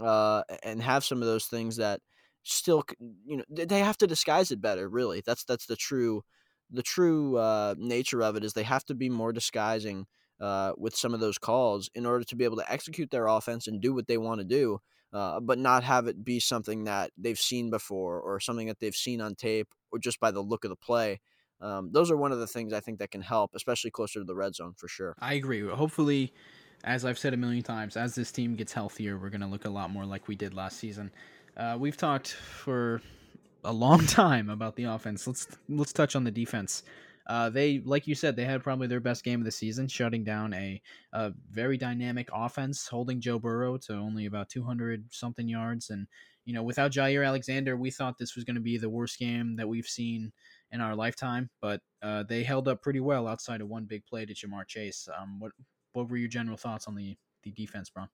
[0.00, 2.00] uh, and have some of those things that–
[2.44, 2.84] still
[3.24, 5.22] you know they have to disguise it better really.
[5.24, 6.22] That's that's the true
[6.70, 10.06] the true uh, nature of it is they have to be more disguising
[10.40, 13.66] uh, with some of those calls in order to be able to execute their offense
[13.66, 14.78] and do what they want to do
[15.12, 18.96] uh, but not have it be something that they've seen before or something that they've
[18.96, 21.20] seen on tape or just by the look of the play.
[21.60, 24.24] Um, those are one of the things i think that can help especially closer to
[24.24, 25.14] the red zone for sure.
[25.20, 25.66] I agree.
[25.66, 26.34] Hopefully
[26.82, 29.64] as i've said a million times as this team gets healthier we're going to look
[29.64, 31.10] a lot more like we did last season
[31.56, 33.00] uh, we've talked for
[33.64, 35.26] a long time about the offense.
[35.26, 36.82] Let's let's touch on the defense.
[37.26, 40.24] Uh, they, like you said, they had probably their best game of the season, shutting
[40.24, 40.80] down a,
[41.14, 45.88] a very dynamic offense, holding Joe Burrow to only about 200 something yards.
[45.88, 46.06] And,
[46.44, 49.56] you know, without Jaire Alexander, we thought this was going to be the worst game
[49.56, 50.32] that we've seen
[50.70, 51.48] in our lifetime.
[51.62, 55.08] But uh, they held up pretty well outside of one big play to Ja'Marr Chase.
[55.18, 55.52] Um, what
[55.94, 58.08] what were your general thoughts on the, the defense, Bron?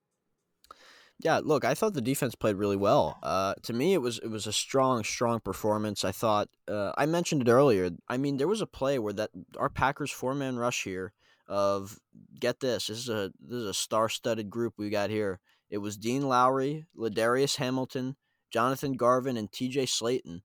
[1.23, 3.19] Yeah, look, I thought the defense played really well.
[3.23, 6.03] Uh, to me, it was it was a strong, strong performance.
[6.03, 7.91] I thought uh, I mentioned it earlier.
[8.09, 11.13] I mean, there was a play where that our Packers four man rush here
[11.47, 11.99] of
[12.39, 12.87] get this.
[12.87, 15.41] This is a this is a star studded group we got here.
[15.69, 18.17] It was Dean Lowry, Ladarius Hamilton,
[18.51, 19.87] Jonathan Garvin, and T.J.
[19.87, 20.41] Slaton,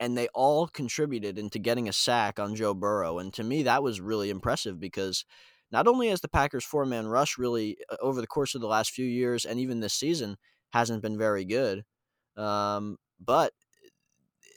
[0.00, 3.18] and they all contributed into getting a sack on Joe Burrow.
[3.18, 5.24] And to me, that was really impressive because
[5.70, 8.66] not only has the Packers four man rush really uh, over the course of the
[8.66, 10.36] last few years and even this season
[10.70, 11.84] hasn't been very good,
[12.36, 13.52] um, but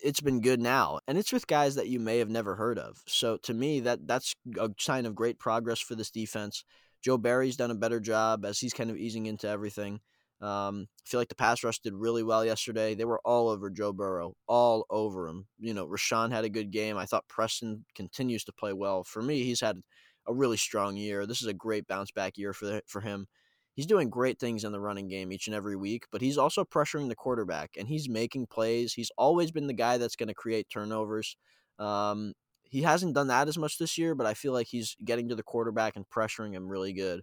[0.03, 3.01] it's been good now, and it's with guys that you may have never heard of.
[3.07, 6.63] So to me, that that's a sign of great progress for this defense.
[7.01, 9.99] Joe Barry's done a better job as he's kind of easing into everything.
[10.41, 12.95] Um, I feel like the pass rush did really well yesterday.
[12.95, 15.47] They were all over Joe Burrow, all over him.
[15.59, 16.97] You know, Rashan had a good game.
[16.97, 19.03] I thought Preston continues to play well.
[19.03, 19.81] For me, he's had
[20.29, 21.25] a really strong year.
[21.25, 23.27] This is a great bounce back year for the, for him.
[23.73, 26.63] He's doing great things in the running game each and every week, but he's also
[26.63, 28.93] pressuring the quarterback and he's making plays.
[28.93, 31.35] He's always been the guy that's going to create turnovers.
[31.79, 35.29] Um, he hasn't done that as much this year, but I feel like he's getting
[35.29, 37.21] to the quarterback and pressuring him really good.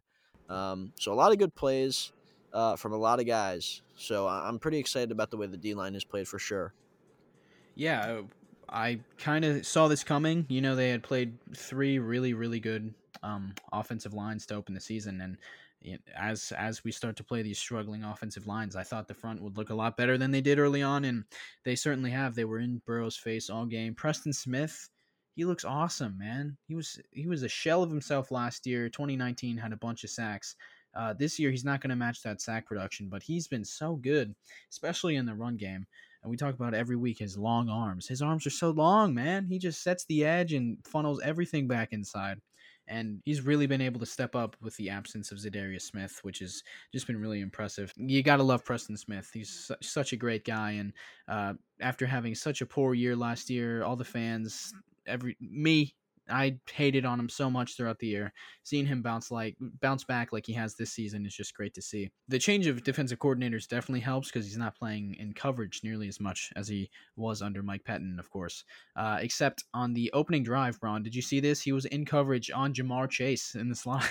[0.49, 2.13] Um, so a lot of good plays
[2.53, 3.83] uh, from a lot of guys.
[3.95, 6.73] So I'm pretty excited about the way the D line has played for sure.
[7.75, 8.23] Yeah,
[8.69, 10.47] I kind of saw this coming.
[10.49, 12.93] You know, they had played three really, really good
[13.23, 15.39] um, offensive lines to open the season, and
[16.17, 19.57] as as we start to play these struggling offensive lines, I thought the front would
[19.57, 21.25] look a lot better than they did early on, and
[21.65, 22.35] they certainly have.
[22.35, 23.95] They were in Burrow's face all game.
[23.95, 24.89] Preston Smith,
[25.35, 26.57] he looks awesome, man.
[26.67, 28.89] He was he was a shell of himself last year.
[28.89, 30.57] 2019 had a bunch of sacks.
[30.95, 33.97] Uh, this year, he's not going to match that sack production, but he's been so
[33.97, 34.35] good,
[34.71, 35.87] especially in the run game.
[36.27, 38.09] And we talk about every week his long arms.
[38.09, 39.47] His arms are so long, man.
[39.47, 42.41] He just sets the edge and funnels everything back inside.
[42.89, 46.41] And he's really been able to step up with the absence of Za'Darius Smith, which
[46.41, 47.93] has just been really impressive.
[47.97, 49.31] You got to love Preston Smith.
[49.33, 50.73] He's such a great guy.
[50.73, 50.93] And
[51.29, 54.75] uh, after having such a poor year last year, all the fans,
[55.07, 55.95] every me
[56.29, 58.33] I hated on him so much throughout the year.
[58.63, 61.83] Seeing him bounce like bounce back like he has this season is just great to
[61.83, 62.11] see.
[62.29, 66.21] The change of defensive coordinators definitely helps because he's not playing in coverage nearly as
[66.21, 68.65] much as he was under Mike Pettine, of course.
[68.97, 71.63] Uh, except on the opening drive, Braun, did you see this?
[71.63, 74.03] He was in coverage on Ja'Marr Chase in the slide.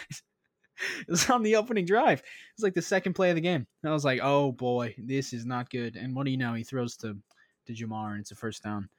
[1.00, 2.20] it was on the opening drive.
[2.20, 2.26] It
[2.58, 3.68] was like the second play of the game.
[3.86, 5.96] I was like, oh boy, this is not good.
[5.96, 6.54] And what do you know?
[6.54, 7.18] He throws to
[7.68, 8.90] to Ja'Marr and it's a first down.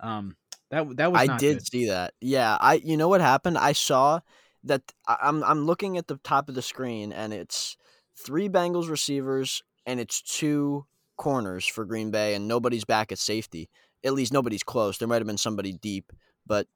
[0.00, 0.36] Um,
[0.72, 1.66] that that was I did good.
[1.66, 2.14] see that.
[2.20, 3.58] Yeah, I you know what happened?
[3.58, 4.20] I saw
[4.64, 7.76] that I'm I'm looking at the top of the screen and it's
[8.16, 13.68] three Bengals receivers and it's two corners for Green Bay and nobody's back at safety.
[14.02, 14.96] At least nobody's close.
[14.96, 16.10] There might have been somebody deep,
[16.46, 16.66] but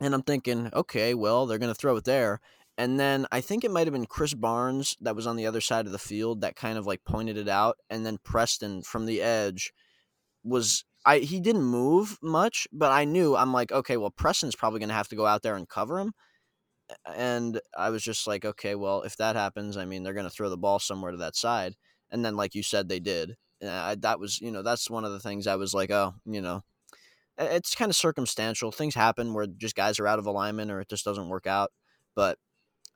[0.00, 2.40] and I'm thinking, okay, well, they're going to throw it there.
[2.76, 5.60] And then I think it might have been Krys Barnes that was on the other
[5.60, 9.06] side of the field that kind of like pointed it out and then Preston from
[9.06, 9.72] the edge
[10.44, 14.80] was I he didn't move much, but I knew I'm like, okay, well, Preston's probably
[14.80, 16.12] to have to go out there and cover him.
[17.06, 20.30] And I was just like, okay, well, if that happens, I mean, they're going to
[20.30, 21.76] throw the ball somewhere to that side.
[22.10, 23.36] And then, like you said, they did.
[23.66, 26.42] I, that was, you know, that's one of the things I was like, oh, you
[26.42, 26.62] know,
[27.38, 28.70] it's kind of circumstantial.
[28.70, 31.70] Things happen where just guys are out of alignment or it just doesn't work out.
[32.14, 32.38] But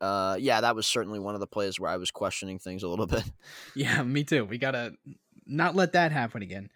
[0.02, 2.88] uh, yeah, that was certainly one of the plays where I was questioning things a
[2.88, 3.24] little bit.
[3.74, 4.44] Yeah, me too.
[4.44, 4.92] We gotta
[5.46, 6.68] not let that happen again.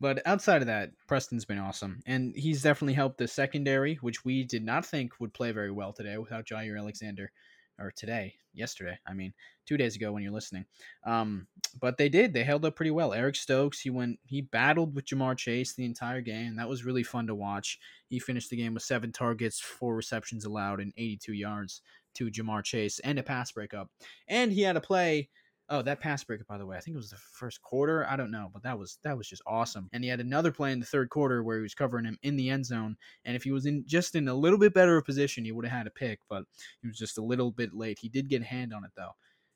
[0.00, 4.44] But outside of that, Preston's been awesome, and he's definitely helped the secondary, which we
[4.44, 7.30] did not think would play very well today without Jaire Alexander,
[7.78, 8.98] or today, yesterday.
[9.06, 9.32] I mean,
[9.66, 10.64] two days ago when you're listening.
[11.04, 11.46] Um,
[11.80, 12.32] but they did.
[12.32, 13.12] They held up pretty well.
[13.12, 16.56] Eric Stokes, he went, he battled with Ja'Marr Chase the entire game.
[16.56, 17.78] That was really fun to watch.
[18.08, 21.82] He finished the game with seven targets, four receptions allowed, and 82 yards
[22.14, 23.90] to Ja'Marr Chase, and a pass breakup.
[24.28, 25.28] And he had a play
[25.70, 28.06] Oh, that pass breakup, by the way, I think it was the first quarter.
[28.06, 29.88] I don't know, but that was that was just awesome.
[29.94, 32.36] And he had another play in the third quarter where he was covering him in
[32.36, 32.96] the end zone.
[33.24, 35.64] And if he was in just in a little bit better of position, he would
[35.64, 36.44] have had a pick, but
[36.82, 37.98] he was just a little bit late.
[37.98, 39.12] He did get a hand on it though,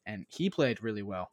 [0.07, 1.31] and he played really well.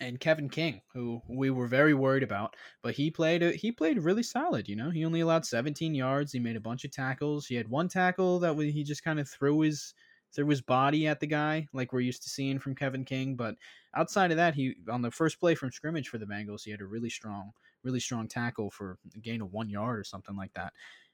[0.00, 4.24] And Kevin King, who we were very worried about, but he played he played really
[4.24, 4.68] solid.
[4.68, 6.32] You know, he only allowed 17 yards.
[6.32, 7.46] He made a bunch of tackles.
[7.46, 9.94] He had one tackle that he just kind of threw his
[10.34, 13.36] threw his body at the guy, like we're used to seeing from Kevin King.
[13.36, 13.54] But
[13.94, 16.80] outside of that, he on the first play from scrimmage for the Bengals, he had
[16.80, 20.52] a really strong, really strong tackle for a gain of one yard or something like
[20.54, 20.72] that.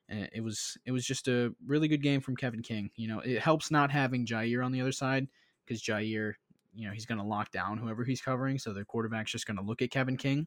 [0.08, 2.90] And it was it was just a really good game from Kevin King.
[2.96, 5.28] You know, it helps not having Jaire on the other side
[5.64, 6.34] because Jaire,
[6.74, 9.58] you know, he's going to lock down whoever he's covering, so the quarterback's just going
[9.58, 10.46] to look at Kevin King,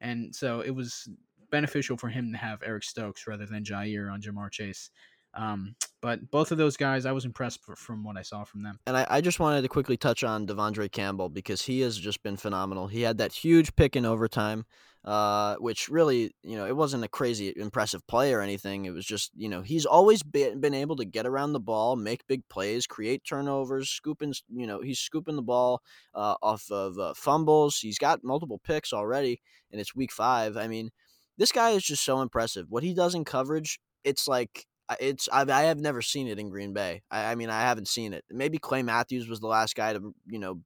[0.00, 1.08] and so it was
[1.50, 4.90] beneficial for him to have Eric Stokes rather than Jaire on Ja'Marr Chase.
[5.34, 8.80] Um, but both of those guys, I was impressed from what I saw from them.
[8.86, 12.22] And I, I, just wanted to quickly touch on De'Vondre Campbell because he has just
[12.22, 12.88] been phenomenal.
[12.88, 14.64] He had that huge pick in overtime,
[15.04, 18.86] uh, which really, you know, it wasn't a crazy impressive play or anything.
[18.86, 21.96] It was just, you know, he's always been, been able to get around the ball,
[21.96, 25.82] make big plays, create turnovers, scooping, you know, he's scooping the ball
[26.14, 27.78] uh, off of uh, fumbles.
[27.78, 30.56] He's got multiple picks already, and it's week five.
[30.56, 30.90] I mean,
[31.36, 32.66] this guy is just so impressive.
[32.70, 34.66] What he does in coverage, it's like
[34.98, 37.02] it's I've, I have never seen it in Green Bay.
[37.10, 38.24] I, I, mean, I haven't seen it.
[38.30, 40.60] Maybe Clay Matthews was the last guy to you know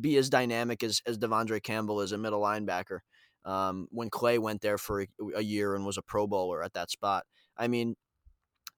[0.00, 3.00] be as dynamic as as De'Vondre Campbell as a middle linebacker.
[3.44, 5.06] Um, when Clay went there for a,
[5.36, 7.24] a, year and was a Pro Bowler at that spot.
[7.56, 7.94] I mean,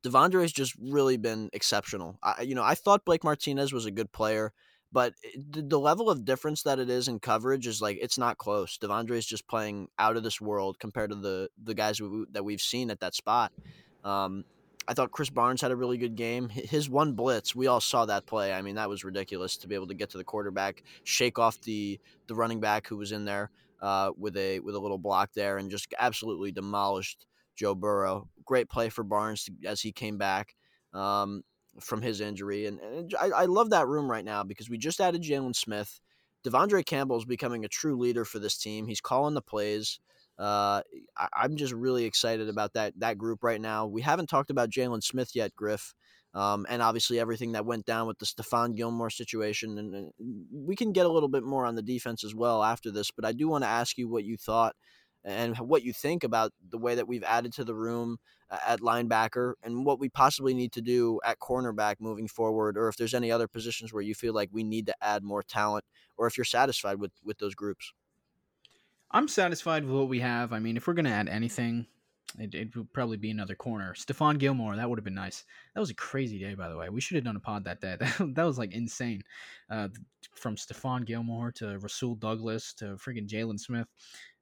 [0.05, 2.19] De'Vondre has just really been exceptional.
[2.23, 4.53] I, you know, I thought Blake Martinez was a good player,
[4.93, 8.39] but the, the level of difference that it is in coverage is like it's not
[8.39, 8.79] close.
[8.79, 12.45] De'Vondre is just playing out of this world compared to the the guys we, that
[12.45, 13.53] we've seen at that spot.
[14.05, 14.45] Um,
[14.91, 16.49] I thought Krys Barnes had a really good game.
[16.49, 18.53] His one blitz, we all saw that play.
[18.53, 21.61] I mean, that was ridiculous to be able to get to the quarterback, shake off
[21.61, 25.31] the the running back who was in there uh, with a with a little block
[25.33, 27.25] there, and just absolutely demolished
[27.55, 28.29] Joe Burrow.
[28.45, 30.57] Great play for Barnes as he came back
[30.93, 31.45] um,
[31.79, 35.01] from his injury, and, and I, I love that room right now because we just
[35.01, 36.01] added Jaylon Smith.
[36.43, 38.89] De'Vondre Campbell is becoming a true leader for this team.
[38.89, 40.01] He's calling the plays.
[40.41, 40.81] Uh,
[41.19, 43.87] I, am just really excited about that that group right now.
[43.87, 45.95] We haven't talked about Jaylon Smith yet, Griff,
[46.33, 50.13] um, and obviously everything that went down with the Stephon Gilmore situation, and, and,
[50.51, 53.11] we can get a little bit more on the defense as well after this.
[53.11, 54.75] But I do want to ask you what you thought
[55.25, 58.17] and what you think about the way that we've added to the room
[58.51, 62.97] at linebacker and what we possibly need to do at cornerback moving forward, or if
[62.97, 65.85] there's any other positions where you feel like we need to add more talent,
[66.17, 67.93] or if you're satisfied with with those groups.
[69.11, 70.53] I'm satisfied with what we have.
[70.53, 71.87] I mean, if we're gonna add anything,
[72.39, 73.95] it, it would probably be another corner.
[73.95, 75.45] Stephon Gilmore, that would have been nice.
[75.75, 76.89] That was a crazy day, by the way.
[76.89, 77.97] We should have done a pod that day.
[77.99, 79.23] That, that was like insane.
[79.69, 79.89] Uh,
[80.35, 83.89] from Stephon Gilmore to Rasul Douglas to freaking Jaylon Smith,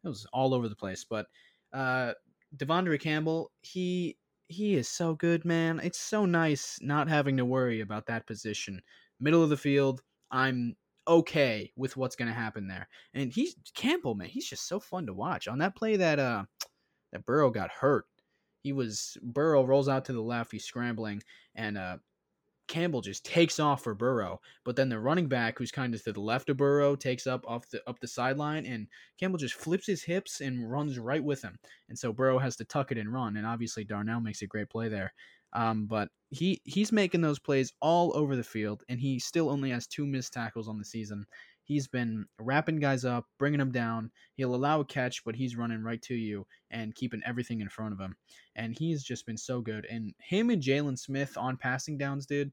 [0.04, 1.04] it was all over the place.
[1.08, 1.26] But
[1.72, 2.12] uh,
[2.56, 4.16] De'Vondre Campbell, he
[4.48, 5.80] he is so good, man.
[5.82, 8.80] It's so nice not having to worry about that position.
[9.20, 10.76] Middle of the field, I'm
[11.08, 12.88] okay with what's going to happen there.
[13.14, 15.48] And he's Campbell, man, he's just so fun to watch.
[15.48, 16.44] On that play that uh
[17.12, 18.06] that Burrow got hurt,
[18.62, 21.22] he was Burrow rolls out to the left, he's scrambling,
[21.54, 21.98] and uh
[22.68, 26.12] Campbell just takes off for Burrow, but then the running back, who's kind of to
[26.12, 28.86] the left of Burrow, takes up off the up the sideline, and
[29.18, 32.64] Campbell just flips his hips and runs right with him, and so Burrow has to
[32.64, 35.14] tuck it and run, and obviously Darnell makes a great play there.
[35.52, 39.70] Um, but he he's making those plays all over the field, and he still only
[39.70, 41.26] has two missed tackles on the season.
[41.64, 44.10] He's been wrapping guys up, bringing them down.
[44.36, 47.92] He'll allow a catch, but he's running right to you and keeping everything in front
[47.92, 48.16] of him.
[48.56, 49.84] And he's just been so good.
[49.84, 52.52] And him and Jaylon Smith on passing downs, dude.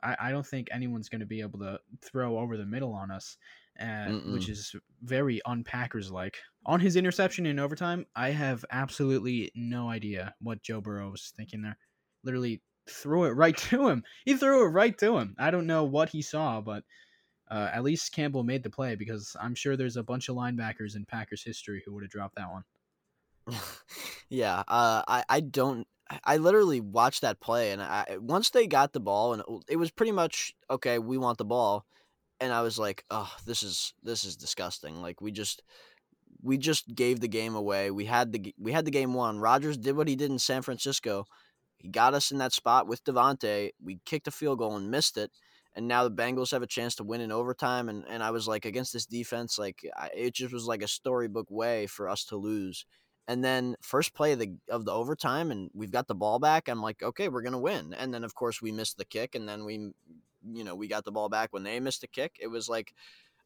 [0.00, 3.10] I, I don't think anyone's going to be able to throw over the middle on
[3.10, 3.36] us,
[3.80, 6.38] uh, which is very unpackers like.
[6.66, 11.62] On his interception in overtime, I have absolutely no idea what Joe Burrow was thinking
[11.62, 11.78] there
[12.26, 14.02] literally threw it right to him.
[14.24, 15.34] He threw it right to him.
[15.38, 16.84] I don't know what he saw, but
[17.50, 20.96] uh, at least Campbell made the play because I'm sure there's a bunch of linebackers
[20.96, 22.64] in Packers history who would have dropped that one.
[24.28, 25.86] yeah, uh, I I don't.
[26.24, 29.92] I literally watched that play, and I once they got the ball, and it was
[29.92, 30.98] pretty much okay.
[30.98, 31.86] We want the ball,
[32.40, 35.00] and I was like, oh, this is this is disgusting.
[35.00, 35.62] Like we just
[36.42, 37.92] we just gave the game away.
[37.92, 39.38] We had the we had the game won.
[39.38, 41.26] Rodgers did what he did in San Francisco
[41.76, 43.70] he got us in that spot with Davante.
[43.82, 45.30] We kicked a field goal and missed it.
[45.74, 47.90] And now the Bengals have a chance to win in overtime.
[47.90, 50.88] And, and I was like, against this defense, like I, it just was like a
[50.88, 52.86] storybook way for us to lose.
[53.28, 56.68] And then first play of the of the overtime, and we've got the ball back.
[56.68, 57.92] I'm like, okay, we're gonna win.
[57.92, 59.90] And then of course we missed the kick, and then we,
[60.44, 62.36] you know, we got the ball back when they missed the kick.
[62.40, 62.94] It was like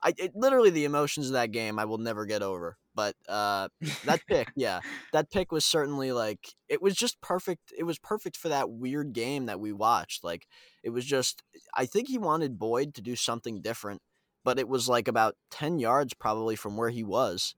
[0.03, 2.77] I it, literally the emotions of that game I will never get over.
[2.95, 3.69] But uh,
[4.05, 4.81] that pick, yeah,
[5.13, 7.73] that pick was certainly like it was just perfect.
[7.77, 10.25] It was perfect for that weird game that we watched.
[10.25, 10.47] Like
[10.83, 11.43] it was just,
[11.75, 14.03] I think he wanted Boyd to do something different,
[14.45, 17.55] but it was like about ten yards probably from where he was.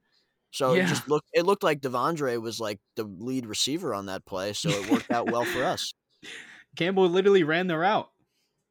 [0.50, 0.84] So yeah.
[0.84, 4.52] it just looked it looked like De'Vondre was like the lead receiver on that play,
[4.52, 5.94] so it worked out well for us.
[6.76, 8.08] Campbell literally ran the route.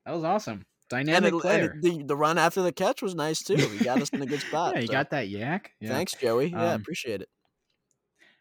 [0.05, 0.65] That was awesome.
[0.91, 1.71] Dynamic and player.
[1.71, 3.55] And the, the run after the catch was nice too.
[3.55, 4.75] He got us in a good spot.
[4.75, 4.93] yeah, he so.
[4.93, 5.67] got that YAC.
[5.79, 5.89] Yeah.
[5.89, 6.47] Thanks, Joey.
[6.47, 7.29] Yeah, um, appreciate it.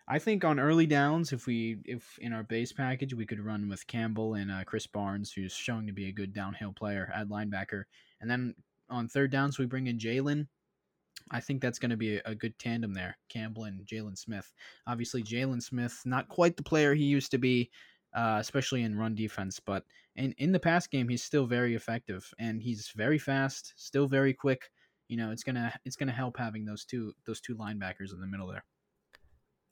[0.09, 3.69] I think on early downs, if we if in our base package we could run
[3.69, 7.29] with Campbell and uh, Krys Barnes, who's showing to be a good downhill player at
[7.29, 7.85] linebacker,
[8.21, 8.55] and then
[8.91, 10.49] on third downs we bring in Jaylon.
[11.31, 14.53] I think that's going to be a, a, good tandem there, Campbell and Jaylon Smith.
[14.89, 17.71] Obviously, Jaylon Smith not quite the player he used to be,
[18.15, 19.61] uh, especially in run defense.
[19.65, 19.85] But
[20.21, 24.35] in in the pass game, he's still very effective, and he's very fast, still very
[24.35, 24.71] quick.
[25.09, 28.27] You know, it's gonna it's gonna help having those two those two linebackers in the
[28.27, 28.65] middle there.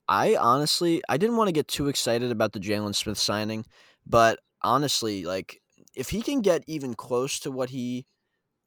[0.09, 3.67] I honestly, I didn't want to get too excited about the Jaylon Smith signing,
[4.07, 5.61] but honestly, like
[5.95, 8.07] if he can get even close to what he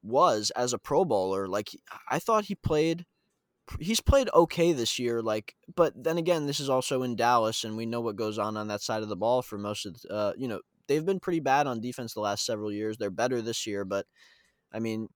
[0.03, 1.69] was as a Pro Bowler, like
[2.09, 3.05] I thought he played
[3.79, 7.77] he's played okay this year like but then again this is also in Dallas and
[7.77, 10.33] we know what goes on on that side of the ball for most of uh
[10.35, 12.97] you know they've been pretty bad on defense the last several years.
[12.97, 14.05] They're better this year but
[14.73, 15.07] I mean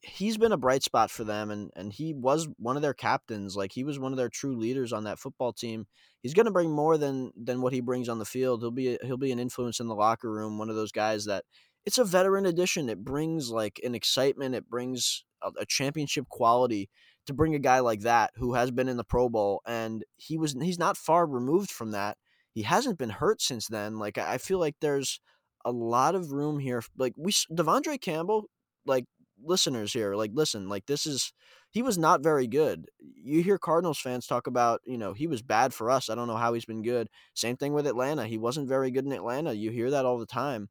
[0.00, 3.56] he's been a bright spot for them and and he was one of their captains
[3.56, 5.86] like he was one of their true leaders on that football team.
[6.22, 8.62] He's going to bring more than than what he brings on the field.
[8.62, 11.44] He'll be he'll be an influence in the locker room one of those guys that
[11.84, 12.88] it's a veteran addition.
[12.88, 14.56] It brings like an excitement.
[14.56, 16.90] It brings a, a championship quality
[17.26, 20.36] to bring a guy like that who has been in the pro bowl and he
[20.36, 22.16] was he's not far removed from that
[22.56, 25.20] he hasn't been hurt since then like i feel like there's
[25.64, 28.46] a lot of room here like we De'Vondre Campbell
[28.86, 29.04] like
[29.42, 31.32] listeners here, like listen, like this is
[31.70, 32.86] he was not very good.
[33.00, 36.08] You hear Cardinals fans talk about, you know, he was bad for us.
[36.08, 37.08] I don't know how he's been good.
[37.34, 38.26] Same thing with Atlanta.
[38.26, 39.52] He wasn't very good in Atlanta.
[39.52, 40.68] You hear that all the time.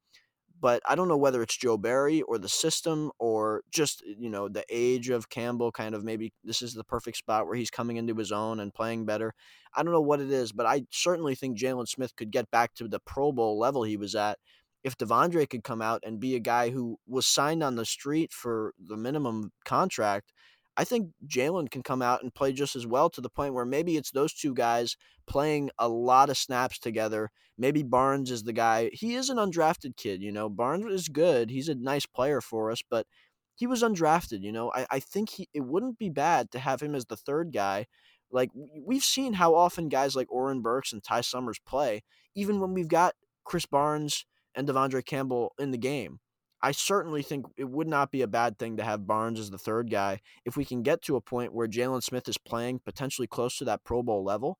[0.59, 4.29] But I don't know whether it's Joe Barry or the system or just, eh, you
[4.29, 7.69] know, the age of Campbell kind of maybe this is the perfect spot where he's
[7.69, 9.33] coming into his own and playing better.
[9.75, 12.73] I don't know what it is, but I certainly think Jaylon Smith could get back
[12.75, 14.39] to the Pro Bowl level he was at
[14.85, 18.31] if De'Vondre could come out and be a guy who was signed on the street
[18.31, 20.31] for the minimum contract,
[20.78, 23.65] I think Jaylon can come out and play just as well to the point where
[23.65, 27.32] maybe it's those two guys playing a lot of snaps together.
[27.57, 28.89] Maybe Barnes is the guy.
[28.91, 30.49] He is an undrafted kid, you know.
[30.49, 31.49] Barnes is good.
[31.49, 33.07] He's a nice player for us, but
[33.55, 34.71] he was undrafted, you know.
[34.76, 37.86] I, I think he it wouldn't be bad to have him as the third guy.
[38.32, 38.49] Like
[38.86, 42.03] we've seen how often guys like Oren Burks and Ty Summers play,
[42.36, 43.13] even when we've got
[43.47, 46.19] Krys Barnes and De'Vondre Campbell in the game.
[46.66, 49.57] I certainly think it would not be a bad thing to have Barnes as the
[49.59, 53.28] third guy if we can get to a point where Jaylon Smith is playing potentially
[53.28, 54.57] close to that Pro Bowl level.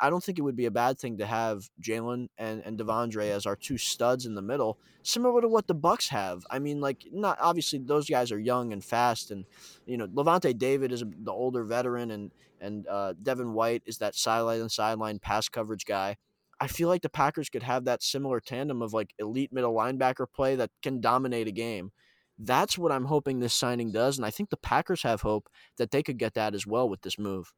[0.00, 3.28] I don't think it would be a bad thing to have Jaylon and, and De'Vondre
[3.32, 6.46] as our two studs in the middle, similar to what the Bucks have.
[6.48, 9.44] I mean, like not obviously those guys are young and fast, and
[9.84, 12.30] you know Lavonte David is the older veteran, and
[12.60, 16.18] and uh, Devin White is that sideline and sideline pass coverage guy.
[16.62, 20.26] I feel like the Packers could have that similar tandem of like elite middle linebacker
[20.32, 21.90] play that can dominate a game.
[22.38, 25.90] That's what I'm hoping this signing does, and I think the Packers have hope that
[25.90, 27.52] they could get that as well with this move.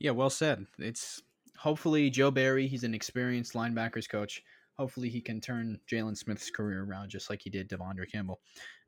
[0.00, 0.66] Yeah, well said.
[0.80, 1.22] It's
[1.56, 2.66] hopefully Joe Barry.
[2.66, 4.42] He's an experienced linebackers coach.
[4.76, 8.40] Hopefully, he can turn Jaylon Smith's career around just like he did De'Vondre Campbell.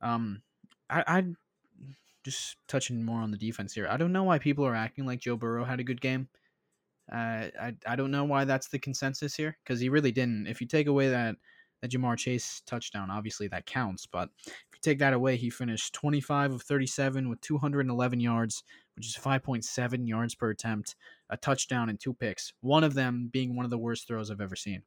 [0.02, 0.42] Um,
[0.90, 1.24] I, I
[2.24, 3.86] just touching more on the defense here.
[3.88, 6.28] I don't know why people are acting like Joe Burrow had a good game.
[7.10, 10.46] I I don't know why that's the consensus here because he really didn't.
[10.46, 11.36] If you take away that
[11.80, 14.06] that Ja'Marr Chase touchdown, obviously that counts.
[14.06, 18.64] But if you take that away, he finished 25 of 37 with 211 yards,
[18.96, 20.96] which is 5.7 yards per attempt,
[21.30, 22.52] a touchdown and two picks.
[22.62, 24.82] One of them being one of the worst throws I've ever seen.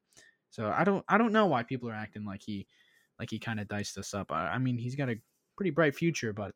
[0.50, 2.68] So I don't I don't know why people are acting like he
[3.20, 4.32] like he kind of diced us up.
[4.32, 5.16] I, I mean he's got a
[5.56, 6.54] pretty bright future, but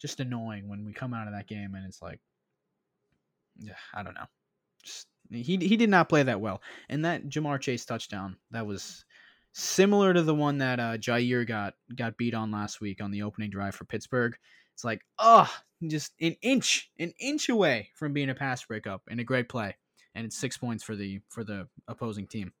[0.00, 2.20] just annoying when we come out of that game and it's like,
[3.58, 4.26] yeah, I don't know
[4.84, 6.62] just, he he did not play that well.
[6.88, 9.04] And that Ja'Marr Chase touchdown that was
[9.52, 13.22] similar to the one that uh, Jaire got got beat on last week on the
[13.22, 14.36] opening drive for Pittsburgh.
[14.74, 15.50] It's like, oh,
[15.86, 19.76] just an inch, an inch away from being a pass breakup and a great play,
[20.14, 22.52] and it's six points for the for the opposing team.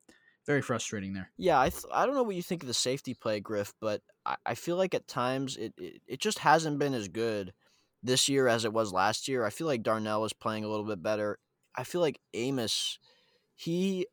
[0.46, 1.30] Very frustrating there.
[1.36, 4.02] Yeah, I th- I don't know what you think of the safety play, Griff, but
[4.26, 7.52] I, I feel like at times it, it it just hasn't been as good
[8.02, 9.44] this year as it was last year.
[9.44, 11.38] I feel like Darnell is playing a little bit better.
[11.76, 12.98] I feel like Amos,
[13.54, 14.06] he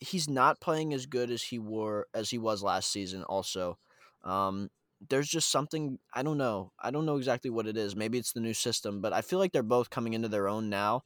[0.00, 3.22] he's not playing as good as he were as he was last season.
[3.24, 3.78] Also,
[4.24, 4.70] um,
[5.08, 6.72] there's just something I don't know.
[6.80, 7.96] I don't know exactly what it is.
[7.96, 10.68] Maybe it's the new system, but I feel like they're both coming into their own
[10.68, 11.02] now.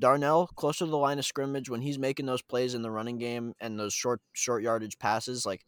[0.00, 3.18] Darnell closer to the line of scrimmage when he's making those plays in the running
[3.18, 5.64] game and those short short yardage passes, like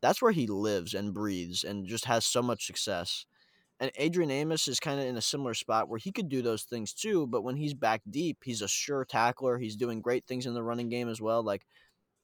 [0.00, 3.26] that's where he lives and breathes and just has so much success.
[3.78, 6.62] And Adrian Amos is kind of in a similar spot where he could do those
[6.62, 9.58] things too, but when he's back deep, he's a sure tackler.
[9.58, 11.42] He's doing great things in the running game as well.
[11.42, 11.66] Like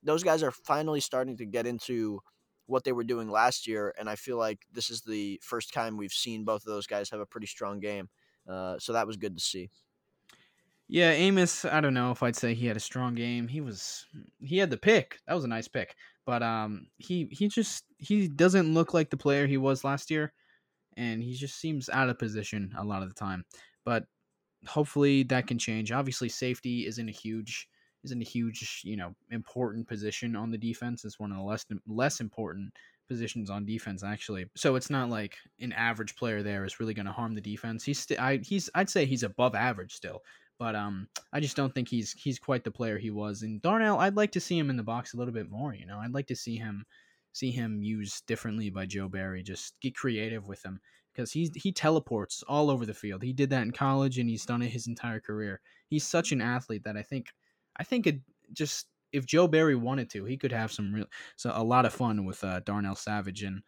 [0.02, 2.20] those guys are finally starting to get into
[2.66, 5.96] what they were doing last year, and I feel like this is the first time
[5.96, 8.08] we've seen both of those guys have a pretty strong game.
[8.48, 9.68] Uh, so that was good to see.
[10.88, 13.48] Yeah, Amos, I don't know if I'd say he had a strong game.
[13.48, 14.06] He was
[14.40, 15.18] he had the pick.
[15.26, 15.94] That was a nice pick.
[16.26, 20.32] But um he he just he doesn't look like the player he was last year
[20.96, 23.44] and he just seems out of position a lot of the time.
[23.84, 24.04] But
[24.66, 25.92] hopefully that can change.
[25.92, 27.68] Obviously, safety isn't a huge
[28.04, 31.04] isn't a huge, you know, important position on the defense.
[31.04, 32.72] It's one of the less less important
[33.08, 34.46] positions on defense actually.
[34.56, 37.84] So it's not like an average player there is really going to harm the defense.
[37.84, 40.22] He's st- I, he's I'd say he's above average still,
[40.58, 43.42] but um I just don't think he's he's quite the player he was.
[43.42, 45.74] And Darnell, I'd like to see him in the box a little bit more.
[45.74, 46.84] You know, I'd like to see him
[47.32, 49.42] see him used differently by Joe Barry.
[49.42, 50.80] Just get creative with him
[51.12, 53.22] because he's he teleports all over the field.
[53.22, 55.60] He did that in college and he's done it his entire career.
[55.88, 57.26] He's such an athlete that I think
[57.76, 58.20] I think it
[58.52, 61.06] just if Joe Barry wanted to, he could have some real
[61.36, 63.62] so a lot of fun with uh, Darnell Savage and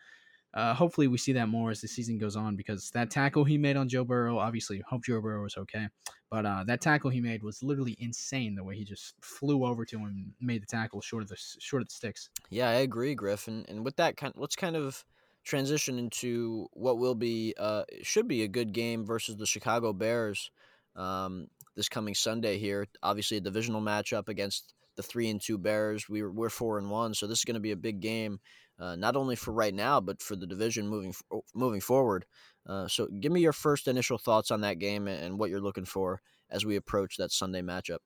[0.55, 3.59] uh, hopefully we see that more as the season goes on because that tackle he
[3.59, 5.89] made on Joe Burrow, obviously hope Joe Burrow was okay,
[6.31, 9.85] but uh, that tackle he made was literally insane the way he just flew over
[9.85, 12.31] to him and made the tackle short of the short of the sticks.
[12.51, 15.05] Yeah, I agree, Griff, and and with that kind, let's kind of
[15.45, 20.51] transition into what will be uh should be a good game versus the Chicago Bears
[20.97, 22.87] um, this coming Sunday here.
[23.03, 26.09] Obviously, a divisional matchup against the three and two Bears.
[26.09, 28.41] We we're four and one, so this is going to be a big game,
[28.79, 31.15] uh, not only for right now, but for the division moving
[31.55, 32.27] moving forward.
[32.67, 35.85] Uh, so, give me your first initial thoughts on that game and what you're looking
[35.85, 36.21] for
[36.51, 37.99] as we approach that Sunday matchup.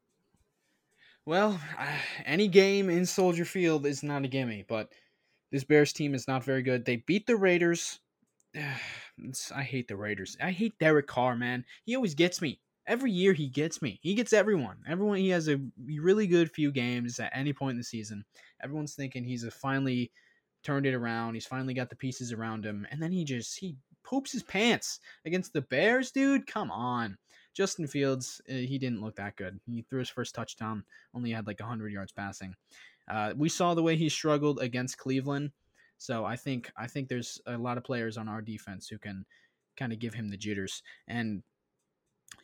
[1.25, 1.61] Well,
[2.25, 4.93] any game in Soldier Field is not a gimme, but
[5.51, 6.85] this Bears team is not very good.
[6.85, 8.01] They beat the Raiders.
[8.55, 10.37] I hate the Raiders.
[10.41, 11.65] I hate Derek Carr, man.
[11.85, 14.01] He always gets me every year he gets me.
[14.03, 14.79] He gets everyone.
[14.89, 18.25] Everyone he has a really good few games at any point in the season.
[18.61, 20.11] Everyone's thinking he's a finally
[20.63, 21.35] turned it around.
[21.35, 25.01] He's finally got the pieces around him, and then he just he poops his pants
[25.25, 26.47] against the Bears, dude.
[26.47, 27.17] Come on.
[27.55, 29.59] Justin Fields, uh, he didn't look that good.
[29.67, 32.55] He threw his first touchdown, only had like 100 yards passing.
[33.09, 35.51] Uh, we saw the way he struggled against Cleveland,
[35.97, 39.25] so I think I think there's a lot of players on our defense who can
[39.77, 40.83] kind of give him the jitters.
[41.09, 41.43] And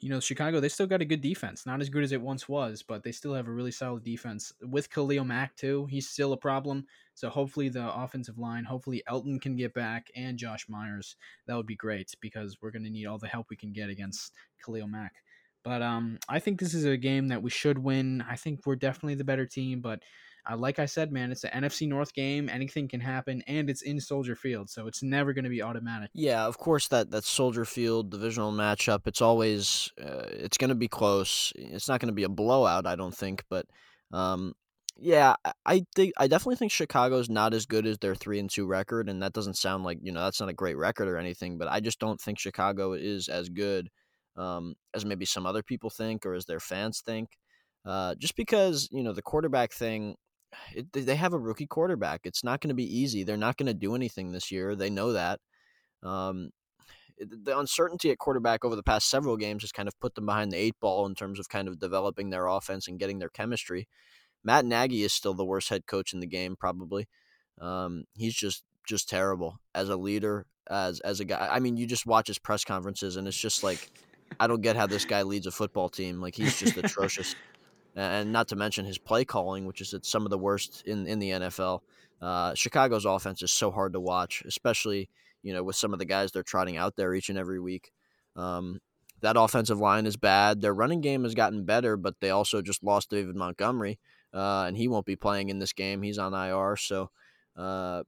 [0.00, 1.66] you know, Chicago, they still got a good defense.
[1.66, 4.52] Not as good as it once was, but they still have a really solid defense.
[4.62, 6.86] With Khalil Mack, too, he's still a problem.
[7.14, 11.16] So hopefully the offensive line, hopefully Elgton can get back and Josh Myers.
[11.46, 13.88] That would be great because we're going to need all the help we can get
[13.88, 14.32] against
[14.64, 15.14] Khalil Mack.
[15.62, 18.22] But um, I think this is a game that we should win.
[18.28, 20.02] I think we're definitely the better team, but
[20.50, 22.50] uh, like I said, man, it's an NFC North game.
[22.50, 26.10] Anything can happen, and it's in Soldier Field, so it's never going to be automatic.
[26.12, 29.06] Yeah, of course that that Soldier Field divisional matchup.
[29.06, 31.52] It's always uh, it's going to be close.
[31.56, 33.64] It's not going to be a blowout, I don't think, but
[34.12, 34.54] um,
[34.97, 35.34] yeah,
[35.66, 39.09] I think I definitely think Chicago's not as good as their three and two record,
[39.09, 41.68] and that doesn't sound like you know that's not a great record or anything, but
[41.68, 43.90] I just don't think Chicago is as good
[44.36, 47.30] um, as maybe some other people think or as their fans think.
[47.84, 50.16] Uh, just because you know the quarterback thing
[50.74, 52.20] it, they have a rookie quarterback.
[52.24, 53.24] It's not going to be easy.
[53.24, 54.74] They're not going to do anything this year.
[54.74, 55.40] They know that.
[56.03, 56.51] Um,
[57.18, 60.51] the uncertainty at quarterback over the past several games has kind of put them behind
[60.51, 63.88] the eight ball in terms of kind of developing their offense and getting their chemistry.
[64.45, 67.09] Matt Nagy is still the worst head coach in the game, probably.
[67.61, 71.49] Um, he's just just terrible as a leader, as as a guy.
[71.51, 73.90] I mean, you just watch his press conferences, and it's just like,
[74.38, 76.20] I don't get how this guy leads a football team.
[76.20, 77.34] Like he's just atrocious
[77.97, 81.07] and not to mention his play calling, which is at some of the worst in
[81.07, 81.80] in the NFL.
[82.20, 85.09] Uh, Chicago's offense is so hard to watch, especially
[85.42, 87.92] you know with some of the guys they're trotting out there each and every week.
[88.36, 88.80] Um,
[89.20, 90.61] that offensive line is bad.
[90.61, 93.99] Their running game has gotten better, but they also just lost David Montgomery,
[94.35, 96.03] uh, and he won't be playing in this game.
[96.03, 96.76] He's on IR.
[96.76, 97.11] So,
[97.57, 98.03] uh,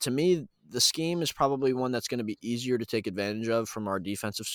[0.00, 3.48] to me, the scheme is probably one that's going to be easier to take advantage
[3.48, 4.46] of from our defensive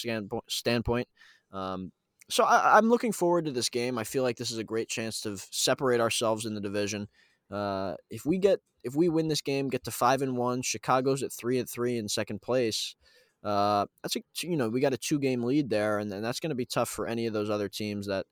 [0.47, 1.07] standpoint.
[1.51, 1.91] Um,
[2.30, 3.97] so I, am looking forward to this game.
[3.97, 7.07] I feel like this is a great chance to separate ourselves in the division.
[7.49, 11.23] Uh, if we get if we win this game, get to five and one, Chicago's
[11.23, 12.95] at three and three in second place.
[13.43, 16.39] Uh, that's a you know we got a two game lead there, and, and that's
[16.39, 18.26] going to be tough for any of those other teams that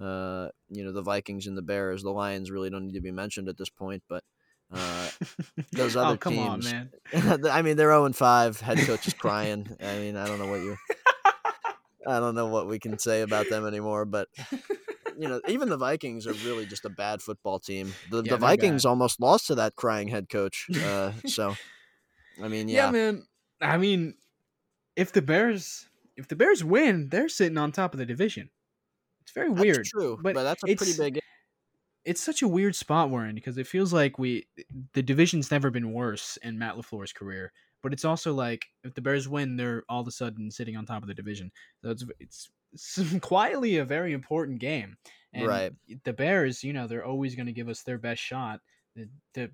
[0.00, 3.12] uh, you know the Vikings and the Bears, the Lions really don't need to be
[3.12, 4.24] mentioned at this point, but.
[4.72, 5.10] Uh,
[5.72, 7.44] those oh, other oh, come teams, on, man.
[7.50, 8.60] I mean, they're 0 and 5.
[8.60, 9.68] Head coach is crying.
[9.82, 10.76] I mean, I don't know what you
[12.06, 14.28] I don't know what we can say about them anymore, but
[15.18, 17.92] you know, even the Vikings are really just a bad football team.
[18.10, 20.68] The, yeah, the Vikings almost lost to that crying head coach.
[20.84, 21.56] Uh, so,
[22.40, 22.86] I mean, yeah.
[22.86, 23.26] yeah, man.
[23.60, 24.14] I mean,
[24.96, 28.50] if the Bears if the Bears win, they're sitting on top of the division.
[29.30, 29.84] It's very that's weird.
[29.86, 31.20] True, but, but that's a pretty big.
[32.04, 34.46] It's such a weird spot we're in because it feels like we
[34.94, 37.52] the division's never been worse in Matt LaFleur's career
[37.82, 40.86] but it's also like if the Bears win, they're all of a sudden sitting on
[40.86, 41.50] top of the division.
[41.82, 44.96] So it's it's, it's quietly a very important game.
[45.32, 45.72] And right.
[46.04, 48.60] The Bears, you know, they're always going to give us their best shot.
[48.96, 49.50] The, the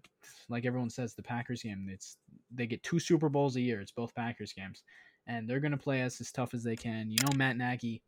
[0.48, 1.88] like everyone says, the Packers game.
[1.90, 2.16] It's
[2.50, 3.80] they get two Super Bowls a year.
[3.80, 4.82] It's both Packers games,
[5.26, 7.10] and they're going to play us as tough as they can.
[7.10, 8.02] You know, Matt Nagy.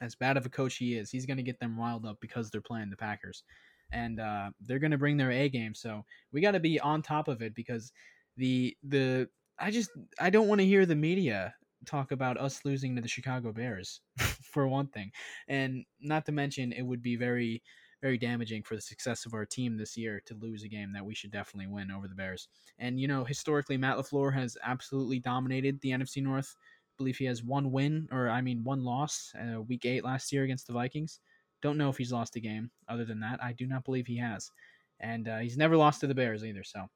[0.00, 2.50] As bad of a coach he is, he's going to get them riled up because
[2.50, 3.44] they're playing the Packers,
[3.92, 5.74] and uh, they're going to bring their A game.
[5.74, 7.92] So we got to be on top of it because
[8.36, 9.28] the the
[9.58, 9.90] I just
[10.20, 11.54] I don't want to hear the media
[11.84, 14.00] talk about us losing to the Chicago Bears
[14.42, 15.12] for one thing,
[15.48, 17.62] and not to mention it would be very
[18.02, 21.04] very damaging for the success of our team this year to lose a game that
[21.04, 22.48] we should definitely win over the Bears.
[22.78, 26.56] And you know, historically, Matt LaFleur has absolutely dominated the NFC North.
[27.02, 30.44] Believe he has one win, or I mean, one loss, uh, Week Eight last year
[30.44, 31.18] against the Vikings.
[31.60, 32.70] Don't know if he's lost a game.
[32.88, 34.52] Other than that, I do not believe he has,
[35.00, 36.62] and uh, he's never lost to the Bears either.
[36.62, 36.86] So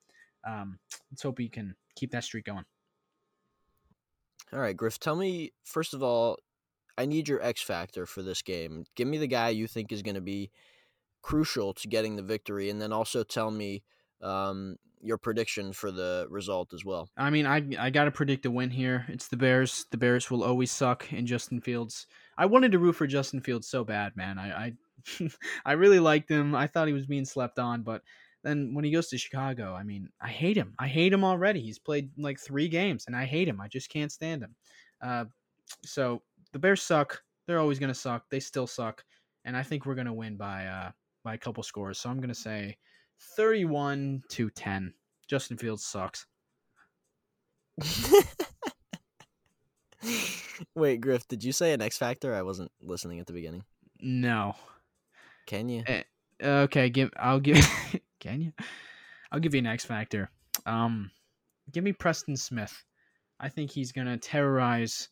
[0.47, 0.79] um,
[1.11, 2.65] let's hope he can keep that streak going.
[4.53, 6.39] All right, Griff, tell me first of all,
[6.97, 8.85] I need your X factor for this game.
[8.95, 10.53] Give me the guy you think is going to be
[11.21, 13.83] crucial to getting the victory, and then also tell me
[14.23, 17.09] um, your prediction for the result as well.
[17.17, 19.07] I mean, I I got to predict a win here.
[19.09, 19.87] It's the Bears.
[19.91, 22.07] The Bears will always suck in Justin Fields.
[22.39, 24.39] I wanted to root for Justin Fields so bad, man.
[24.39, 24.73] I
[25.21, 25.29] I,
[25.65, 26.55] I really liked him.
[26.55, 28.03] I thought he was being slept on, but
[28.43, 30.75] then when he goes to Chicago, I mean, I hate him.
[30.79, 31.61] I hate him already.
[31.61, 33.61] He's played like three games, and I hate him.
[33.61, 34.55] I just can't stand him.
[35.03, 35.25] Uh,
[35.85, 37.23] so the Bears suck.
[37.47, 38.25] They're always gonna suck.
[38.31, 39.05] They still suck,
[39.45, 40.91] and I think we're gonna win by uh,
[41.23, 41.99] by a couple scores.
[41.99, 42.77] So I'm gonna say
[43.37, 44.95] 31 to 10.
[45.29, 46.27] Justin Fields sucks.
[50.75, 52.35] Wait, Griff, did you say an X factor?
[52.35, 53.65] I wasn't listening at the beginning.
[54.01, 54.55] No.
[55.47, 55.83] Can you?
[55.87, 56.03] Eh,
[56.43, 57.57] okay, give I'll give
[58.21, 58.53] Can you?
[59.31, 60.31] I'll give you an X factor.
[60.65, 61.11] Um
[61.73, 62.85] give me Preston Smith.
[63.39, 65.09] I think he's going to terrorize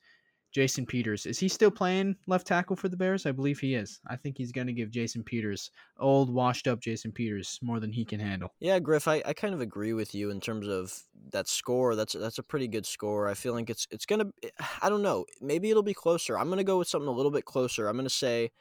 [0.54, 1.26] Jason Peters.
[1.26, 3.26] Is he still playing left tackle for the Bears?
[3.26, 4.00] I believe he is.
[4.06, 7.92] I think he's going to give Jason Peters, old, washed up Jason Peters, more than
[7.92, 8.54] he can handle.
[8.60, 10.96] Yeah, Griff, I, I kind of agree with you in terms of
[11.32, 11.96] that score.
[11.96, 13.28] That's that's a pretty good score.
[13.28, 16.38] I feel like it's it's going to I don't know, maybe it'll be closer.
[16.38, 17.88] I'm going to go with something a little bit closer.
[17.88, 18.52] I'm going to say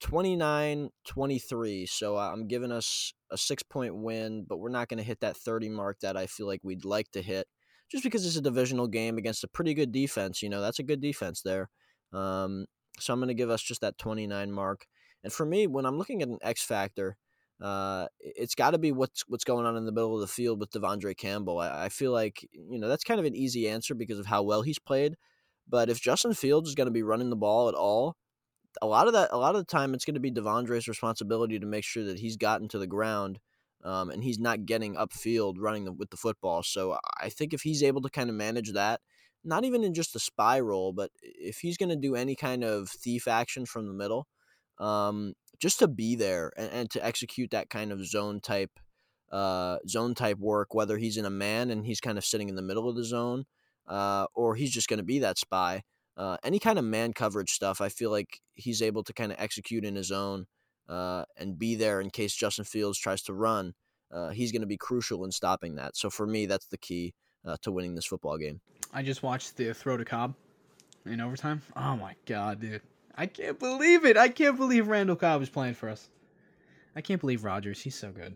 [0.00, 1.88] 29-23.
[1.88, 5.36] So uh, I'm giving us a 6-point win, but we're not going to hit that
[5.36, 7.46] 30 mark that I feel like we'd like to hit
[7.90, 10.42] just because it's a divisional game against a pretty good defense.
[10.42, 11.68] You know, that's a good defense there.
[12.12, 12.66] Um,
[12.98, 14.86] so I'm going to give us just that 29 mark.
[15.22, 17.16] And for me, when I'm looking at an X factor,
[17.60, 20.60] uh, it's got to be what's what's going on in the middle of the field
[20.60, 21.58] with De'Vondre Campbell.
[21.58, 24.42] I, I, feel like you know that's kind of an easy answer because of how
[24.42, 25.16] well he's played.
[25.68, 28.16] But if Justin Fields is going to be running the ball at all,
[28.80, 31.58] a lot of that, a lot of the time, it's going to be De'Vondre's responsibility
[31.58, 33.38] to make sure that he's gotten to the ground
[33.84, 36.62] um, and he's not getting upfield running the, with the football.
[36.62, 39.00] So I think if he's able to kind of manage that,
[39.44, 42.62] not even in just a spy role, but if he's going to do any kind
[42.62, 44.26] of thief action from the middle,
[44.78, 48.70] um, just to be there and, and, to execute that kind of zone type
[49.30, 52.56] uh, zone type work, whether he's in a man and he's kind of sitting in
[52.56, 53.44] the middle of the zone,
[53.86, 55.82] uh, or he's just going to be that spy.
[56.16, 59.40] Uh, any kind of man coverage stuff, I feel like he's able to kind of
[59.40, 60.46] execute in his own
[60.90, 63.74] uh, and be there in case Justin Fields tries to run.
[64.12, 65.96] Uh, he's going to be crucial in stopping that.
[65.96, 67.14] So for me, that's the key
[67.46, 68.60] uh, to winning this football game.
[68.92, 70.34] I just watched the throw to Cobb
[71.06, 71.62] in overtime.
[71.76, 72.82] Oh my god, dude!
[73.16, 74.16] I can't believe it.
[74.16, 76.10] I can't believe Randall Cobb is playing for us.
[76.96, 77.80] I can't believe Rodgers.
[77.80, 78.34] He's so good.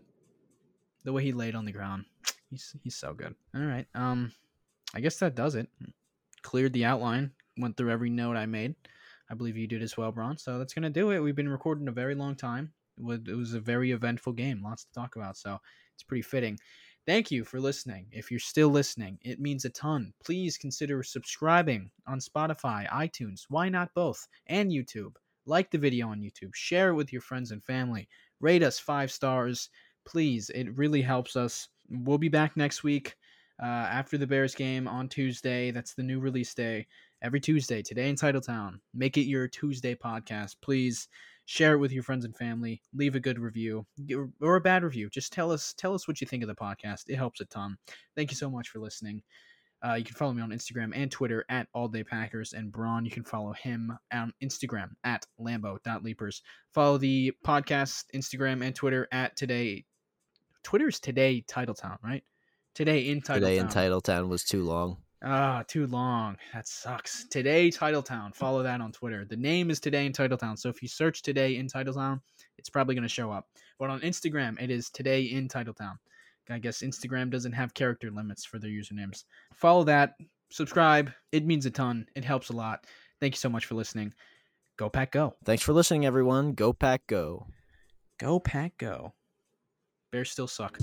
[1.03, 2.05] The way he laid on the ground,
[2.49, 3.35] he's he's so good.
[3.53, 3.85] All right.
[3.93, 4.31] Um,
[4.93, 5.67] I guess that does it.
[6.41, 7.31] Cleared the outline.
[7.57, 8.75] Went through every note I made.
[9.29, 10.37] I believe you did as well, Bron.
[10.37, 11.19] So that's going to do it.
[11.19, 12.73] We've been recording a very long time.
[12.97, 15.37] It was a very eventful game, lots to talk about.
[15.37, 15.59] So
[15.93, 16.57] it's pretty fitting.
[17.05, 18.07] Thank you for listening.
[18.11, 20.13] If you're still listening, it means a ton.
[20.23, 25.15] Please consider subscribing on Spotify, iTunes, why not both, and YouTube.
[25.45, 28.07] Like the video on YouTube, share it with your friends and family,
[28.39, 29.69] rate us five stars.
[30.05, 31.67] Please, it really helps us.
[31.89, 33.15] We'll be back next week
[33.61, 35.69] uh, after the Bears game on Tuesday.
[35.69, 36.87] That's the new release day
[37.21, 38.79] every Tuesday, today in Titletown.
[38.93, 40.55] Make it your Tuesday podcast.
[40.61, 41.07] Please
[41.45, 42.81] share it with your friends and family.
[42.93, 43.85] Leave a good review
[44.41, 45.09] or a bad review.
[45.09, 47.03] Just tell us tell us what you think of the podcast.
[47.07, 47.77] It helps a ton.
[48.15, 49.21] Thank you so much for listening.
[49.85, 53.05] Uh, you can follow me on Instagram and Twitter at All Day Packers, and Braun,
[53.05, 56.41] you can follow him on Instagram at Lambeau.leapers.
[56.73, 59.85] Follow the podcast Instagram and Twitter at Today.
[60.63, 62.23] Twitter's Today Titletown, right?
[62.73, 63.33] Today in Titletown.
[63.35, 64.97] Today in Titletown was too long.
[65.23, 66.37] Ah, too long.
[66.53, 67.25] That sucks.
[67.29, 68.35] Today Titletown.
[68.35, 69.25] Follow that on Twitter.
[69.25, 70.57] The name is Today in Titletown.
[70.57, 72.21] So if you search Today in Titletown,
[72.57, 73.47] it's probably going to show up.
[73.79, 75.95] But on Instagram, it is Today in Titletown.
[76.49, 79.23] I guess Instagram doesn't have character limits for their usernames.
[79.53, 80.13] Follow that.
[80.51, 81.11] Subscribe.
[81.31, 82.05] It means a ton.
[82.15, 82.85] It helps a lot.
[83.19, 84.13] Thank you so much for listening.
[84.77, 85.35] Go Pack Go.
[85.43, 86.53] Thanks for listening, everyone.
[86.53, 87.47] Go Pack Go.
[88.19, 89.13] Go Pack Go.
[90.11, 90.77] Bears still suck.